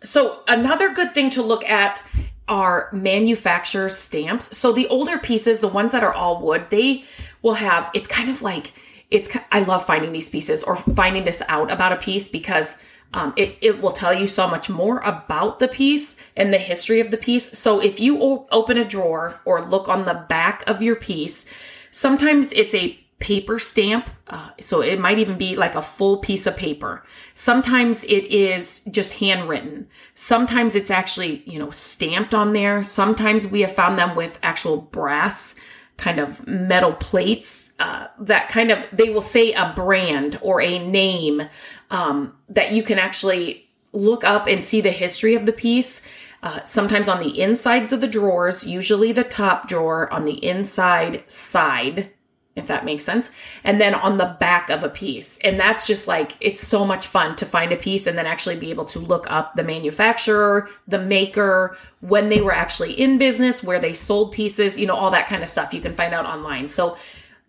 so 0.04 0.42
another 0.48 0.92
good 0.92 1.14
thing 1.14 1.30
to 1.30 1.42
look 1.42 1.64
at 1.64 2.02
are 2.48 2.88
manufacturer 2.92 3.88
stamps. 3.88 4.56
So 4.56 4.72
the 4.72 4.88
older 4.88 5.18
pieces, 5.18 5.60
the 5.60 5.68
ones 5.68 5.92
that 5.92 6.02
are 6.02 6.12
all 6.12 6.42
wood, 6.42 6.66
they 6.70 7.04
will 7.40 7.54
have, 7.54 7.90
it's 7.94 8.08
kind 8.08 8.28
of 8.28 8.42
like, 8.42 8.72
it's, 9.10 9.34
I 9.50 9.62
love 9.62 9.86
finding 9.86 10.12
these 10.12 10.28
pieces 10.28 10.62
or 10.62 10.76
finding 10.76 11.24
this 11.24 11.42
out 11.48 11.70
about 11.70 11.92
a 11.92 11.96
piece 11.96 12.28
because 12.28 12.78
um, 13.14 13.34
it, 13.36 13.58
it 13.60 13.82
will 13.82 13.92
tell 13.92 14.14
you 14.14 14.26
so 14.26 14.48
much 14.48 14.70
more 14.70 14.98
about 15.00 15.58
the 15.58 15.68
piece 15.68 16.20
and 16.36 16.52
the 16.52 16.58
history 16.58 17.00
of 17.00 17.10
the 17.10 17.16
piece. 17.18 17.58
So 17.58 17.80
if 17.80 18.00
you 18.00 18.46
open 18.50 18.78
a 18.78 18.84
drawer 18.84 19.40
or 19.44 19.66
look 19.66 19.88
on 19.88 20.06
the 20.06 20.24
back 20.28 20.64
of 20.66 20.82
your 20.82 20.96
piece, 20.96 21.44
sometimes 21.90 22.52
it's 22.52 22.74
a 22.74 22.98
paper 23.22 23.60
stamp. 23.60 24.10
Uh, 24.26 24.50
so 24.60 24.82
it 24.82 24.98
might 24.98 25.20
even 25.20 25.38
be 25.38 25.54
like 25.54 25.76
a 25.76 25.80
full 25.80 26.18
piece 26.18 26.44
of 26.44 26.56
paper. 26.56 27.04
Sometimes 27.36 28.02
it 28.04 28.24
is 28.24 28.80
just 28.90 29.14
handwritten. 29.14 29.86
Sometimes 30.16 30.74
it's 30.74 30.90
actually, 30.90 31.44
you 31.46 31.56
know, 31.56 31.70
stamped 31.70 32.34
on 32.34 32.52
there. 32.52 32.82
Sometimes 32.82 33.46
we 33.46 33.60
have 33.60 33.72
found 33.72 33.96
them 33.96 34.16
with 34.16 34.40
actual 34.42 34.76
brass 34.76 35.54
kind 35.98 36.18
of 36.18 36.44
metal 36.48 36.94
plates 36.94 37.74
uh, 37.78 38.08
that 38.18 38.48
kind 38.48 38.72
of 38.72 38.84
they 38.92 39.10
will 39.10 39.22
say 39.22 39.52
a 39.52 39.72
brand 39.76 40.36
or 40.42 40.60
a 40.60 40.84
name 40.84 41.42
um, 41.90 42.34
that 42.48 42.72
you 42.72 42.82
can 42.82 42.98
actually 42.98 43.68
look 43.92 44.24
up 44.24 44.48
and 44.48 44.64
see 44.64 44.80
the 44.80 44.90
history 44.90 45.36
of 45.36 45.46
the 45.46 45.52
piece 45.52 46.02
uh, 46.42 46.58
sometimes 46.64 47.08
on 47.08 47.20
the 47.20 47.40
insides 47.40 47.92
of 47.92 48.00
the 48.00 48.08
drawers 48.08 48.66
usually 48.66 49.12
the 49.12 49.22
top 49.22 49.68
drawer 49.68 50.10
on 50.12 50.24
the 50.24 50.42
inside 50.44 51.22
side 51.30 52.10
if 52.54 52.66
that 52.66 52.84
makes 52.84 53.04
sense. 53.04 53.30
And 53.64 53.80
then 53.80 53.94
on 53.94 54.18
the 54.18 54.36
back 54.38 54.68
of 54.68 54.84
a 54.84 54.88
piece. 54.88 55.38
And 55.38 55.58
that's 55.58 55.86
just 55.86 56.06
like, 56.06 56.32
it's 56.40 56.60
so 56.60 56.84
much 56.84 57.06
fun 57.06 57.34
to 57.36 57.46
find 57.46 57.72
a 57.72 57.76
piece 57.76 58.06
and 58.06 58.16
then 58.16 58.26
actually 58.26 58.56
be 58.56 58.70
able 58.70 58.84
to 58.86 58.98
look 58.98 59.30
up 59.30 59.54
the 59.56 59.64
manufacturer, 59.64 60.68
the 60.86 60.98
maker, 60.98 61.76
when 62.00 62.28
they 62.28 62.40
were 62.40 62.54
actually 62.54 62.92
in 62.92 63.16
business, 63.16 63.62
where 63.62 63.80
they 63.80 63.94
sold 63.94 64.32
pieces, 64.32 64.78
you 64.78 64.86
know, 64.86 64.96
all 64.96 65.10
that 65.10 65.28
kind 65.28 65.42
of 65.42 65.48
stuff 65.48 65.72
you 65.72 65.80
can 65.80 65.94
find 65.94 66.12
out 66.12 66.26
online. 66.26 66.68
So 66.68 66.98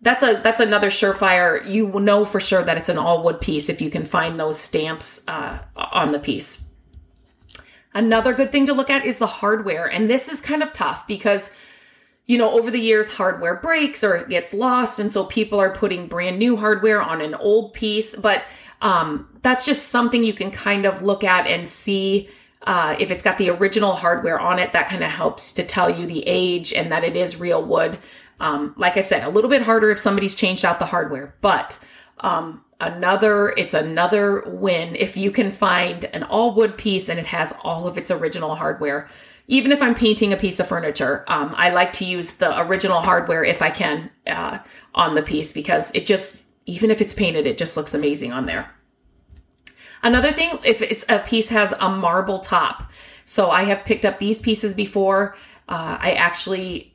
that's 0.00 0.22
a 0.22 0.40
that's 0.42 0.60
another 0.60 0.90
surefire. 0.90 1.66
You 1.68 1.88
know 2.00 2.24
for 2.24 2.38
sure 2.38 2.62
that 2.62 2.76
it's 2.76 2.90
an 2.90 2.98
all 2.98 3.22
wood 3.22 3.40
piece 3.40 3.68
if 3.68 3.80
you 3.80 3.90
can 3.90 4.04
find 4.04 4.38
those 4.38 4.58
stamps 4.60 5.24
uh, 5.26 5.58
on 5.76 6.12
the 6.12 6.18
piece. 6.18 6.68
Another 7.94 8.34
good 8.34 8.52
thing 8.52 8.66
to 8.66 8.74
look 8.74 8.90
at 8.90 9.06
is 9.06 9.18
the 9.18 9.26
hardware, 9.26 9.86
and 9.86 10.10
this 10.10 10.28
is 10.28 10.40
kind 10.40 10.62
of 10.62 10.72
tough 10.72 11.06
because 11.06 11.54
you 12.26 12.38
know, 12.38 12.50
over 12.50 12.70
the 12.70 12.80
years, 12.80 13.12
hardware 13.12 13.56
breaks 13.56 14.02
or 14.02 14.16
it 14.16 14.28
gets 14.28 14.54
lost. 14.54 14.98
And 14.98 15.10
so 15.10 15.24
people 15.24 15.60
are 15.60 15.74
putting 15.74 16.06
brand 16.06 16.38
new 16.38 16.56
hardware 16.56 17.02
on 17.02 17.20
an 17.20 17.34
old 17.34 17.74
piece. 17.74 18.16
But 18.16 18.44
um, 18.80 19.28
that's 19.42 19.66
just 19.66 19.88
something 19.88 20.24
you 20.24 20.32
can 20.32 20.50
kind 20.50 20.86
of 20.86 21.02
look 21.02 21.22
at 21.22 21.46
and 21.46 21.68
see 21.68 22.30
uh, 22.62 22.96
if 22.98 23.10
it's 23.10 23.22
got 23.22 23.36
the 23.36 23.50
original 23.50 23.92
hardware 23.92 24.40
on 24.40 24.58
it. 24.58 24.72
That 24.72 24.88
kind 24.88 25.04
of 25.04 25.10
helps 25.10 25.52
to 25.52 25.64
tell 25.64 25.90
you 25.90 26.06
the 26.06 26.22
age 26.26 26.72
and 26.72 26.90
that 26.92 27.04
it 27.04 27.16
is 27.16 27.38
real 27.38 27.62
wood. 27.62 27.98
Um, 28.40 28.74
like 28.76 28.96
I 28.96 29.02
said, 29.02 29.22
a 29.22 29.28
little 29.28 29.50
bit 29.50 29.62
harder 29.62 29.90
if 29.90 29.98
somebody's 29.98 30.34
changed 30.34 30.64
out 30.64 30.78
the 30.78 30.86
hardware, 30.86 31.36
but 31.40 31.78
um, 32.18 32.64
another 32.80 33.50
it's 33.50 33.74
another 33.74 34.42
win 34.46 34.96
if 34.96 35.16
you 35.16 35.30
can 35.30 35.52
find 35.52 36.04
an 36.06 36.22
all 36.24 36.54
wood 36.54 36.76
piece 36.76 37.08
and 37.08 37.20
it 37.20 37.26
has 37.26 37.52
all 37.62 37.86
of 37.86 37.96
its 37.96 38.10
original 38.10 38.56
hardware 38.56 39.08
even 39.46 39.72
if 39.72 39.82
I'm 39.82 39.94
painting 39.94 40.32
a 40.32 40.36
piece 40.36 40.58
of 40.58 40.68
furniture, 40.68 41.24
um, 41.28 41.54
I 41.56 41.70
like 41.70 41.92
to 41.94 42.04
use 42.04 42.34
the 42.34 42.58
original 42.60 43.00
hardware 43.00 43.44
if 43.44 43.60
I 43.60 43.70
can 43.70 44.10
uh, 44.26 44.58
on 44.94 45.14
the 45.14 45.22
piece 45.22 45.52
because 45.52 45.94
it 45.94 46.06
just, 46.06 46.44
even 46.66 46.90
if 46.90 47.00
it's 47.00 47.14
painted, 47.14 47.46
it 47.46 47.58
just 47.58 47.76
looks 47.76 47.92
amazing 47.92 48.32
on 48.32 48.46
there. 48.46 48.70
Another 50.02 50.32
thing, 50.32 50.58
if 50.64 50.80
it's 50.80 51.04
a 51.08 51.18
piece 51.18 51.50
has 51.50 51.72
a 51.78 51.90
marble 51.90 52.38
top. 52.38 52.90
So 53.26 53.50
I 53.50 53.64
have 53.64 53.84
picked 53.84 54.04
up 54.04 54.18
these 54.18 54.38
pieces 54.38 54.74
before. 54.74 55.36
Uh, 55.68 55.96
I 56.00 56.12
actually, 56.12 56.94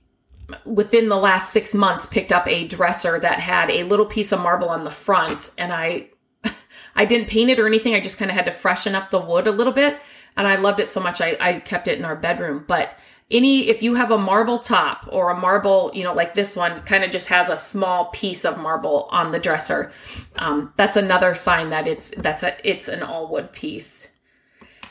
within 0.65 1.09
the 1.09 1.17
last 1.17 1.51
six 1.51 1.73
months, 1.73 2.05
picked 2.05 2.31
up 2.31 2.47
a 2.47 2.67
dresser 2.67 3.19
that 3.19 3.39
had 3.39 3.71
a 3.71 3.83
little 3.83 4.05
piece 4.05 4.31
of 4.31 4.41
marble 4.41 4.69
on 4.69 4.83
the 4.83 4.91
front, 4.91 5.51
and 5.57 5.73
I, 5.73 6.09
I 6.95 7.05
didn't 7.05 7.29
paint 7.29 7.49
it 7.49 7.59
or 7.59 7.67
anything. 7.67 7.95
I 7.95 7.99
just 7.99 8.19
kind 8.19 8.29
of 8.29 8.37
had 8.37 8.45
to 8.45 8.51
freshen 8.51 8.93
up 8.93 9.09
the 9.09 9.19
wood 9.19 9.47
a 9.47 9.51
little 9.51 9.73
bit 9.73 9.99
and 10.37 10.47
I 10.47 10.55
loved 10.55 10.79
it 10.79 10.89
so 10.89 10.99
much 10.99 11.21
I, 11.21 11.37
I 11.39 11.59
kept 11.59 11.87
it 11.87 11.97
in 11.97 12.05
our 12.05 12.15
bedroom. 12.15 12.65
But 12.67 12.95
any 13.31 13.67
if 13.69 13.81
you 13.81 13.95
have 13.95 14.11
a 14.11 14.17
marble 14.17 14.59
top 14.59 15.07
or 15.11 15.29
a 15.29 15.37
marble 15.37 15.91
you 15.93 16.03
know 16.03 16.13
like 16.13 16.33
this 16.33 16.55
one 16.55 16.81
kind 16.81 17.03
of 17.03 17.11
just 17.11 17.27
has 17.27 17.49
a 17.49 17.57
small 17.57 18.05
piece 18.05 18.43
of 18.43 18.57
marble 18.57 19.07
on 19.11 19.31
the 19.31 19.39
dresser 19.39 19.91
um, 20.37 20.73
that's 20.77 20.97
another 20.97 21.35
sign 21.35 21.69
that 21.69 21.87
it's 21.87 22.09
that's 22.17 22.43
a 22.43 22.69
it's 22.69 22.87
an 22.87 23.03
all 23.03 23.29
wood 23.29 23.51
piece. 23.51 24.13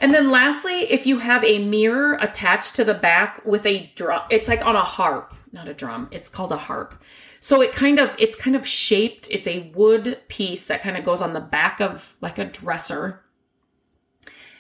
And 0.00 0.14
then 0.14 0.30
lastly 0.30 0.82
if 0.92 1.06
you 1.06 1.18
have 1.18 1.44
a 1.44 1.58
mirror 1.58 2.16
attached 2.20 2.76
to 2.76 2.84
the 2.84 2.94
back 2.94 3.44
with 3.44 3.66
a 3.66 3.90
drum 3.96 4.22
it's 4.30 4.48
like 4.48 4.64
on 4.64 4.76
a 4.76 4.84
harp 4.84 5.34
not 5.52 5.68
a 5.68 5.74
drum 5.74 6.08
it's 6.10 6.28
called 6.28 6.52
a 6.52 6.56
harp. 6.56 7.02
So 7.40 7.60
it 7.60 7.72
kind 7.72 7.98
of 7.98 8.14
it's 8.18 8.36
kind 8.36 8.54
of 8.54 8.66
shaped 8.66 9.28
it's 9.30 9.46
a 9.46 9.72
wood 9.74 10.20
piece 10.28 10.66
that 10.66 10.82
kind 10.82 10.96
of 10.96 11.04
goes 11.04 11.20
on 11.20 11.32
the 11.32 11.40
back 11.40 11.80
of 11.80 12.16
like 12.20 12.38
a 12.38 12.44
dresser 12.44 13.24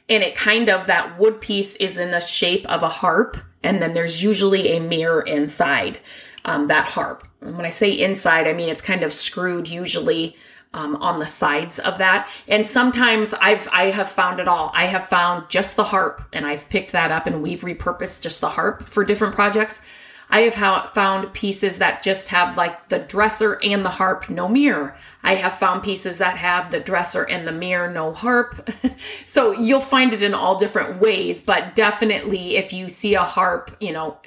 and 0.08 0.22
it 0.22 0.34
kind 0.34 0.68
of 0.68 0.86
that 0.86 1.18
wood 1.18 1.40
piece 1.40 1.76
is 1.76 1.96
in 1.96 2.10
the 2.10 2.20
shape 2.20 2.66
of 2.68 2.82
a 2.82 2.88
harp. 2.88 3.36
And 3.62 3.82
then 3.82 3.94
there's 3.94 4.22
usually 4.22 4.76
a 4.76 4.80
mirror 4.80 5.20
inside 5.20 5.98
um, 6.44 6.68
that 6.68 6.86
harp. 6.86 7.26
And 7.40 7.56
when 7.56 7.66
i 7.66 7.70
say 7.70 7.90
inside 7.90 8.46
i 8.46 8.52
mean 8.52 8.68
it's 8.68 8.82
kind 8.82 9.02
of 9.02 9.12
screwed 9.12 9.68
usually 9.68 10.36
um, 10.74 10.96
on 10.96 11.18
the 11.18 11.26
sides 11.26 11.78
of 11.78 11.98
that. 11.98 12.28
And 12.46 12.66
sometimes 12.66 13.34
i've 13.34 13.68
i 13.72 13.90
have 13.90 14.10
found 14.10 14.40
it 14.40 14.48
all. 14.48 14.70
I 14.74 14.86
have 14.86 15.08
found 15.08 15.48
just 15.48 15.76
the 15.76 15.84
harp 15.84 16.22
and 16.32 16.46
i've 16.46 16.68
picked 16.68 16.92
that 16.92 17.10
up 17.10 17.26
and 17.26 17.42
we've 17.42 17.60
repurposed 17.60 18.22
just 18.22 18.40
the 18.40 18.50
harp 18.50 18.82
for 18.82 19.04
different 19.04 19.34
projects 19.34 19.82
I 20.30 20.42
have 20.42 20.90
found 20.92 21.32
pieces 21.32 21.78
that 21.78 22.02
just 22.02 22.28
have 22.28 22.56
like 22.56 22.90
the 22.90 22.98
dresser 22.98 23.54
and 23.62 23.84
the 23.84 23.90
harp, 23.90 24.28
no 24.28 24.46
mirror. 24.46 24.94
I 25.22 25.36
have 25.36 25.54
found 25.54 25.82
pieces 25.82 26.18
that 26.18 26.36
have 26.36 26.70
the 26.70 26.80
dresser 26.80 27.24
and 27.24 27.46
the 27.46 27.52
mirror, 27.52 27.90
no 27.90 28.12
harp. 28.12 28.68
so 29.24 29.52
you'll 29.52 29.80
find 29.80 30.12
it 30.12 30.22
in 30.22 30.34
all 30.34 30.58
different 30.58 31.00
ways, 31.00 31.40
but 31.40 31.74
definitely 31.74 32.56
if 32.56 32.72
you 32.72 32.88
see 32.88 33.14
a 33.14 33.24
harp, 33.24 33.74
you 33.80 33.92
know, 33.92 34.18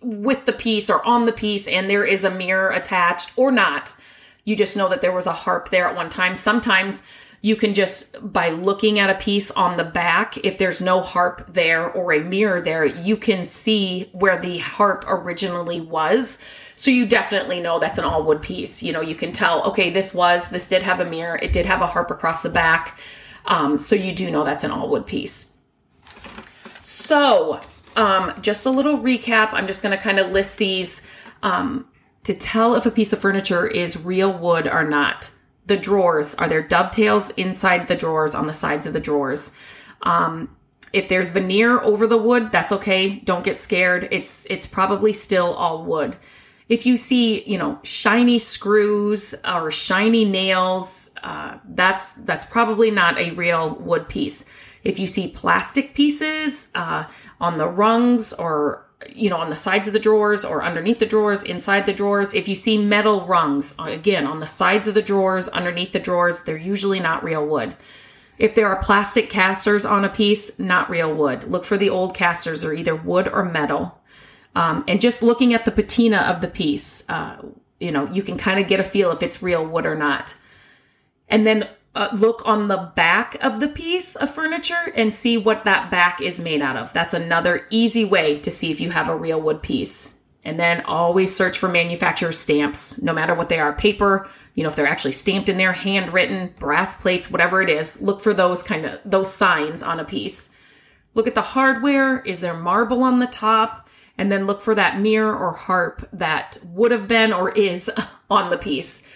with 0.00 0.46
the 0.46 0.52
piece 0.52 0.88
or 0.88 1.04
on 1.04 1.26
the 1.26 1.32
piece 1.32 1.66
and 1.66 1.90
there 1.90 2.04
is 2.04 2.22
a 2.22 2.30
mirror 2.30 2.70
attached 2.70 3.32
or 3.36 3.50
not, 3.50 3.94
you 4.44 4.54
just 4.54 4.76
know 4.76 4.88
that 4.88 5.00
there 5.00 5.12
was 5.12 5.26
a 5.26 5.32
harp 5.32 5.70
there 5.70 5.88
at 5.88 5.96
one 5.96 6.10
time. 6.10 6.36
Sometimes 6.36 7.02
you 7.42 7.56
can 7.56 7.72
just, 7.72 8.32
by 8.32 8.50
looking 8.50 8.98
at 8.98 9.08
a 9.08 9.14
piece 9.14 9.50
on 9.52 9.78
the 9.78 9.84
back, 9.84 10.36
if 10.44 10.58
there's 10.58 10.82
no 10.82 11.00
harp 11.00 11.52
there 11.52 11.90
or 11.90 12.12
a 12.12 12.20
mirror 12.22 12.60
there, 12.60 12.84
you 12.84 13.16
can 13.16 13.44
see 13.44 14.10
where 14.12 14.38
the 14.38 14.58
harp 14.58 15.04
originally 15.06 15.80
was. 15.80 16.38
So 16.76 16.90
you 16.90 17.06
definitely 17.06 17.60
know 17.60 17.78
that's 17.78 17.98
an 17.98 18.04
all 18.04 18.24
wood 18.24 18.42
piece. 18.42 18.82
You 18.82 18.92
know, 18.92 19.00
you 19.00 19.14
can 19.14 19.32
tell, 19.32 19.62
okay, 19.64 19.88
this 19.88 20.12
was, 20.12 20.50
this 20.50 20.68
did 20.68 20.82
have 20.82 21.00
a 21.00 21.04
mirror, 21.04 21.36
it 21.36 21.52
did 21.52 21.64
have 21.64 21.80
a 21.80 21.86
harp 21.86 22.10
across 22.10 22.42
the 22.42 22.50
back. 22.50 22.98
Um, 23.46 23.78
so 23.78 23.96
you 23.96 24.12
do 24.14 24.30
know 24.30 24.44
that's 24.44 24.64
an 24.64 24.70
all 24.70 24.90
wood 24.90 25.06
piece. 25.06 25.56
So 26.82 27.60
um, 27.96 28.34
just 28.42 28.66
a 28.66 28.70
little 28.70 28.98
recap. 28.98 29.50
I'm 29.52 29.66
just 29.66 29.82
going 29.82 29.96
to 29.96 30.02
kind 30.02 30.18
of 30.18 30.30
list 30.30 30.58
these 30.58 31.06
um, 31.42 31.86
to 32.24 32.34
tell 32.34 32.74
if 32.74 32.84
a 32.84 32.90
piece 32.90 33.14
of 33.14 33.18
furniture 33.18 33.66
is 33.66 34.04
real 34.04 34.32
wood 34.32 34.66
or 34.66 34.84
not. 34.84 35.30
The 35.70 35.76
drawers 35.76 36.34
are 36.34 36.48
there 36.48 36.64
dovetails 36.64 37.30
inside 37.36 37.86
the 37.86 37.94
drawers 37.94 38.34
on 38.34 38.48
the 38.48 38.52
sides 38.52 38.88
of 38.88 38.92
the 38.92 38.98
drawers. 38.98 39.52
Um, 40.02 40.56
if 40.92 41.08
there's 41.08 41.28
veneer 41.28 41.80
over 41.80 42.08
the 42.08 42.16
wood, 42.16 42.50
that's 42.50 42.72
okay. 42.72 43.20
Don't 43.20 43.44
get 43.44 43.60
scared. 43.60 44.08
It's 44.10 44.48
it's 44.50 44.66
probably 44.66 45.12
still 45.12 45.54
all 45.54 45.84
wood. 45.84 46.16
If 46.68 46.86
you 46.86 46.96
see, 46.96 47.44
you 47.44 47.56
know, 47.56 47.78
shiny 47.84 48.40
screws 48.40 49.32
or 49.44 49.70
shiny 49.70 50.24
nails, 50.24 51.12
uh, 51.22 51.58
that's 51.64 52.14
that's 52.14 52.46
probably 52.46 52.90
not 52.90 53.16
a 53.16 53.30
real 53.30 53.76
wood 53.76 54.08
piece. 54.08 54.44
If 54.82 54.98
you 54.98 55.06
see 55.06 55.28
plastic 55.28 55.94
pieces 55.94 56.72
uh, 56.74 57.04
on 57.40 57.58
the 57.58 57.68
rungs 57.68 58.32
or 58.32 58.89
you 59.08 59.30
know 59.30 59.36
on 59.36 59.50
the 59.50 59.56
sides 59.56 59.86
of 59.86 59.92
the 59.92 60.00
drawers 60.00 60.44
or 60.44 60.62
underneath 60.62 60.98
the 60.98 61.06
drawers, 61.06 61.42
inside 61.42 61.86
the 61.86 61.92
drawers, 61.92 62.34
if 62.34 62.48
you 62.48 62.54
see 62.54 62.78
metal 62.78 63.26
rungs 63.26 63.74
again 63.78 64.26
on 64.26 64.40
the 64.40 64.46
sides 64.46 64.86
of 64.86 64.94
the 64.94 65.02
drawers, 65.02 65.48
underneath 65.48 65.92
the 65.92 65.98
drawers, 65.98 66.40
they're 66.40 66.56
usually 66.56 67.00
not 67.00 67.24
real 67.24 67.46
wood. 67.46 67.76
If 68.38 68.54
there 68.54 68.68
are 68.68 68.82
plastic 68.82 69.28
casters 69.28 69.84
on 69.84 70.04
a 70.04 70.08
piece, 70.08 70.58
not 70.58 70.88
real 70.88 71.14
wood. 71.14 71.44
Look 71.44 71.64
for 71.64 71.76
the 71.76 71.90
old 71.90 72.14
casters 72.14 72.64
are 72.64 72.72
either 72.72 72.96
wood 72.96 73.28
or 73.28 73.44
metal. 73.44 74.00
Um, 74.54 74.82
and 74.88 75.00
just 75.00 75.22
looking 75.22 75.52
at 75.54 75.64
the 75.64 75.70
patina 75.70 76.18
of 76.18 76.40
the 76.40 76.48
piece, 76.48 77.08
uh, 77.08 77.36
you 77.78 77.92
know, 77.92 78.10
you 78.10 78.22
can 78.22 78.38
kind 78.38 78.58
of 78.58 78.66
get 78.66 78.80
a 78.80 78.84
feel 78.84 79.10
if 79.10 79.22
it's 79.22 79.42
real 79.42 79.64
wood 79.64 79.86
or 79.86 79.94
not. 79.94 80.34
And 81.28 81.46
then 81.46 81.68
uh, 81.94 82.08
look 82.12 82.42
on 82.44 82.68
the 82.68 82.92
back 82.94 83.36
of 83.42 83.60
the 83.60 83.68
piece 83.68 84.14
of 84.16 84.32
furniture 84.32 84.92
and 84.94 85.14
see 85.14 85.36
what 85.36 85.64
that 85.64 85.90
back 85.90 86.20
is 86.20 86.40
made 86.40 86.62
out 86.62 86.76
of. 86.76 86.92
That's 86.92 87.14
another 87.14 87.66
easy 87.70 88.04
way 88.04 88.38
to 88.38 88.50
see 88.50 88.70
if 88.70 88.80
you 88.80 88.90
have 88.90 89.08
a 89.08 89.16
real 89.16 89.40
wood 89.40 89.62
piece. 89.62 90.18
And 90.44 90.58
then 90.58 90.82
always 90.82 91.34
search 91.34 91.58
for 91.58 91.68
manufacturer 91.68 92.32
stamps, 92.32 93.02
no 93.02 93.12
matter 93.12 93.34
what 93.34 93.48
they 93.50 93.58
are 93.58 93.74
paper, 93.74 94.28
you 94.54 94.62
know, 94.62 94.70
if 94.70 94.76
they're 94.76 94.86
actually 94.86 95.12
stamped 95.12 95.48
in 95.48 95.58
there, 95.58 95.72
handwritten, 95.72 96.54
brass 96.58 96.96
plates, 96.96 97.30
whatever 97.30 97.60
it 97.60 97.68
is, 97.68 98.00
look 98.00 98.20
for 98.20 98.32
those 98.32 98.62
kind 98.62 98.86
of 98.86 99.00
those 99.04 99.32
signs 99.32 99.82
on 99.82 100.00
a 100.00 100.04
piece. 100.04 100.54
Look 101.14 101.26
at 101.26 101.34
the 101.34 101.42
hardware. 101.42 102.20
Is 102.20 102.40
there 102.40 102.54
marble 102.54 103.02
on 103.02 103.18
the 103.18 103.26
top? 103.26 103.88
And 104.16 104.30
then 104.30 104.46
look 104.46 104.60
for 104.60 104.74
that 104.74 105.00
mirror 105.00 105.36
or 105.36 105.52
harp 105.52 106.08
that 106.12 106.58
would 106.64 106.90
have 106.92 107.08
been 107.08 107.32
or 107.32 107.50
is 107.50 107.90
on 108.30 108.50
the 108.50 108.58
piece 108.58 109.06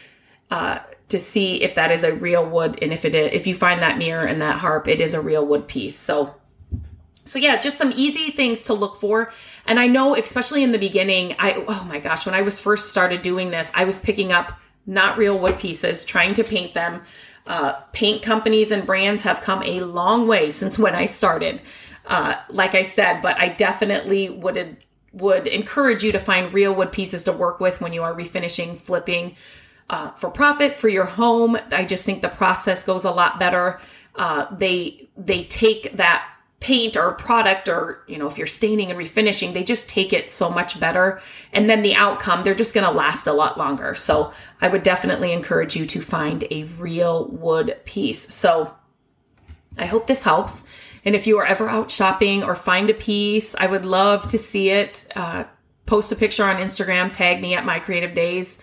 uh, 0.51 0.81
to 1.09 1.19
see 1.19 1.63
if 1.63 1.75
that 1.75 1.91
is 1.91 2.03
a 2.03 2.15
real 2.15 2.49
wood. 2.49 2.79
And 2.83 2.93
if 2.93 3.05
it 3.05 3.15
is, 3.15 3.31
if 3.33 3.47
you 3.47 3.55
find 3.55 3.83
that 3.83 3.99
mirror 3.99 4.27
and 4.27 4.41
that 4.41 4.59
harp, 4.59 4.89
it 4.89 5.01
is 5.01 5.15
a 5.15 5.21
real 5.21 5.45
wood 5.45 5.69
piece. 5.69 5.97
So, 5.97 6.35
so 7.25 7.39
yeah, 7.39 7.61
just 7.61 7.79
some 7.79 7.93
easy 7.95 8.31
things 8.31 8.65
to 8.65 8.75
look 8.75 8.97
for. 8.97 9.33
And 9.67 9.79
I 9.79 9.87
know, 9.87 10.17
especially 10.17 10.63
in 10.63 10.73
the 10.73 10.79
beginning, 10.79 11.37
I 11.39 11.65
oh 11.69 11.85
my 11.89 12.01
gosh, 12.01 12.27
when 12.27 12.35
I 12.35 12.43
was 12.43 12.61
first 12.61 12.91
started 12.91 13.23
doing 13.23 13.51
this, 13.51 13.71
I 13.75 13.85
was 13.85 13.99
picking 13.99 14.33
up 14.33 14.59
not 14.87 15.19
real 15.19 15.39
wood 15.39 15.59
pieces, 15.59 16.05
trying 16.05 16.35
to 16.35 16.45
paint 16.45 16.75
them. 16.75 17.03
Uh, 17.47 17.75
paint 17.93 18.23
companies 18.23 18.71
and 18.71 18.87
brands 18.87 19.23
have 19.23 19.43
come 19.43 19.63
a 19.63 19.81
long 19.81 20.27
way 20.27 20.51
since 20.51 20.79
when 20.79 20.95
I 20.95 21.05
started. 21.05 21.61
Uh, 22.07 22.37
like 22.49 22.75
I 22.75 22.83
said, 22.83 23.21
but 23.21 23.39
I 23.39 23.49
definitely 23.49 24.31
would 24.31 24.79
would 25.13 25.47
encourage 25.47 26.03
you 26.03 26.13
to 26.13 26.19
find 26.19 26.53
real 26.53 26.75
wood 26.75 26.91
pieces 26.91 27.25
to 27.25 27.33
work 27.33 27.61
with 27.61 27.81
when 27.81 27.93
you 27.93 28.03
are 28.03 28.15
refinishing, 28.15 28.79
flipping 28.79 29.37
uh, 29.91 30.11
for 30.13 30.31
profit 30.31 30.77
for 30.77 30.89
your 30.89 31.05
home. 31.05 31.57
I 31.71 31.85
just 31.85 32.05
think 32.05 32.23
the 32.23 32.29
process 32.29 32.85
goes 32.85 33.05
a 33.05 33.11
lot 33.11 33.39
better. 33.39 33.81
Uh, 34.15 34.47
they 34.55 35.09
they 35.17 35.45
take 35.45 35.97
that 35.97 36.27
paint 36.61 36.97
or 36.97 37.13
product 37.13 37.69
or 37.69 38.03
you 38.09 38.17
know 38.17 38.27
if 38.27 38.39
you're 38.39 38.47
staining 38.47 38.91
and 38.91 38.99
refinishing 38.99 39.53
they 39.53 39.63
just 39.63 39.87
take 39.87 40.13
it 40.13 40.31
so 40.31 40.49
much 40.49 40.81
better. 40.81 41.21
And 41.53 41.69
then 41.69 41.83
the 41.83 41.95
outcome 41.95 42.43
they're 42.43 42.55
just 42.55 42.75
going 42.75 42.87
to 42.87 42.93
last 42.97 43.27
a 43.27 43.33
lot 43.33 43.59
longer. 43.59 43.95
So 43.95 44.33
i 44.61 44.69
would 44.69 44.83
definitely 44.83 45.33
encourage 45.33 45.77
you 45.77 45.85
to 45.87 46.01
find 46.01 46.45
a 46.51 46.65
real 46.79 47.29
wood 47.29 47.79
piece. 47.85 48.33
So 48.33 48.75
i 49.77 49.87
hope 49.87 50.07
this 50.07 50.23
helps. 50.23 50.67
And 51.05 51.15
if 51.15 51.27
you 51.27 51.39
are 51.39 51.45
ever 51.45 51.69
out 51.69 51.91
shopping 51.91 52.43
or 52.43 52.55
find 52.55 52.89
a 52.89 52.95
piece 52.95 53.55
i 53.57 53.67
would 53.67 53.85
love 53.85 54.27
to 54.29 54.39
see 54.39 54.71
it. 54.71 55.07
Uh, 55.15 55.45
post 55.85 56.13
a 56.13 56.17
picture 56.17 56.45
on 56.45 56.57
instagram 56.57 57.13
tag 57.13 57.43
me 57.43 57.55
at 57.55 57.67
my 57.67 57.79
creative 57.79 58.15
days 58.15 58.63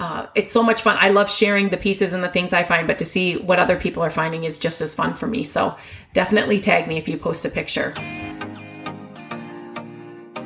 uh, 0.00 0.26
it's 0.34 0.50
so 0.50 0.62
much 0.62 0.80
fun. 0.80 0.96
I 0.98 1.10
love 1.10 1.30
sharing 1.30 1.68
the 1.68 1.76
pieces 1.76 2.14
and 2.14 2.24
the 2.24 2.28
things 2.28 2.54
I 2.54 2.64
find, 2.64 2.86
but 2.86 2.98
to 3.00 3.04
see 3.04 3.36
what 3.36 3.58
other 3.58 3.76
people 3.76 4.02
are 4.02 4.10
finding 4.10 4.44
is 4.44 4.58
just 4.58 4.80
as 4.80 4.94
fun 4.94 5.14
for 5.14 5.26
me. 5.26 5.44
So 5.44 5.76
definitely 6.14 6.58
tag 6.58 6.88
me 6.88 6.96
if 6.96 7.06
you 7.06 7.18
post 7.18 7.44
a 7.44 7.50
picture. 7.50 7.92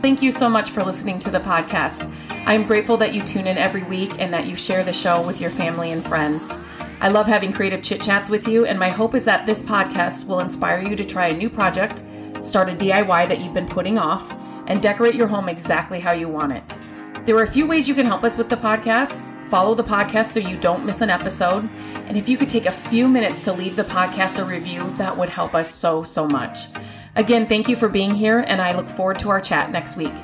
Thank 0.03 0.23
you 0.23 0.33
so 0.33 0.51
much 0.51 0.71
for 0.71 0.83
listening 0.83 1.21
to 1.21 1.31
the 1.31 1.38
podcast. 1.38 2.12
I'm 2.47 2.67
grateful 2.67 2.97
that 2.97 3.14
you 3.14 3.23
tune 3.23 3.47
in 3.47 3.57
every 3.57 3.85
week 3.85 4.19
and 4.19 4.35
that 4.35 4.47
you 4.47 4.57
share 4.57 4.83
the 4.83 4.93
show 4.93 5.25
with 5.25 5.40
your 5.40 5.51
family 5.51 5.93
and 5.93 6.05
friends. 6.05 6.53
I 7.01 7.09
love 7.09 7.29
having 7.29 7.53
creative 7.53 7.83
chit 7.83 8.03
chats 8.03 8.29
with 8.29 8.49
you, 8.49 8.67
and 8.67 8.79
my 8.79 8.90
hope 8.90 9.14
is 9.14 9.25
that 9.25 9.47
this 9.47 9.62
podcast 9.62 10.27
will 10.27 10.40
inspire 10.40 10.83
you 10.83 10.97
to 10.97 11.05
try 11.05 11.29
a 11.29 11.37
new 11.37 11.49
project, 11.49 12.03
start 12.43 12.71
a 12.71 12.73
DIY 12.73 13.29
that 13.29 13.40
you've 13.40 13.55
been 13.55 13.69
putting 13.69 13.99
off, 13.99 14.37
and 14.67 14.83
decorate 14.83 15.14
your 15.14 15.29
home 15.29 15.49
exactly 15.49 16.01
how 16.01 16.12
you 16.12 16.29
want 16.29 16.53
it. 16.53 16.79
There 17.25 17.37
are 17.37 17.45
a 17.45 17.51
few 17.51 17.67
ways 17.67 17.88
you 17.88 17.95
can 17.95 18.07
help 18.07 18.25
us 18.25 18.37
with 18.37 18.49
the 18.49 18.57
podcast. 18.57 19.34
Follow 19.48 19.74
the 19.74 19.85
podcast 19.85 20.26
so 20.26 20.40
you 20.40 20.57
don't 20.57 20.85
miss 20.85 21.00
an 21.00 21.11
episode. 21.11 21.68
And 22.07 22.16
if 22.16 22.28
you 22.28 22.37
could 22.37 22.48
take 22.48 22.66
a 22.66 22.72
few 22.72 23.09
minutes 23.09 23.44
to 23.44 23.52
leave 23.52 23.76
the 23.76 23.85
podcast 23.85 24.38
a 24.38 24.44
review, 24.44 24.88
that 24.96 25.16
would 25.16 25.28
help 25.28 25.54
us 25.54 25.72
so, 25.72 26.02
so 26.02 26.26
much. 26.26 26.68
Again, 27.16 27.46
thank 27.46 27.68
you 27.68 27.76
for 27.76 27.88
being 27.88 28.14
here, 28.14 28.40
and 28.40 28.61
I 28.61 28.74
look 28.74 28.88
forward 28.88 29.18
to 29.20 29.30
our 29.30 29.40
chat 29.40 29.70
next 29.70 29.96
week. 29.96 30.14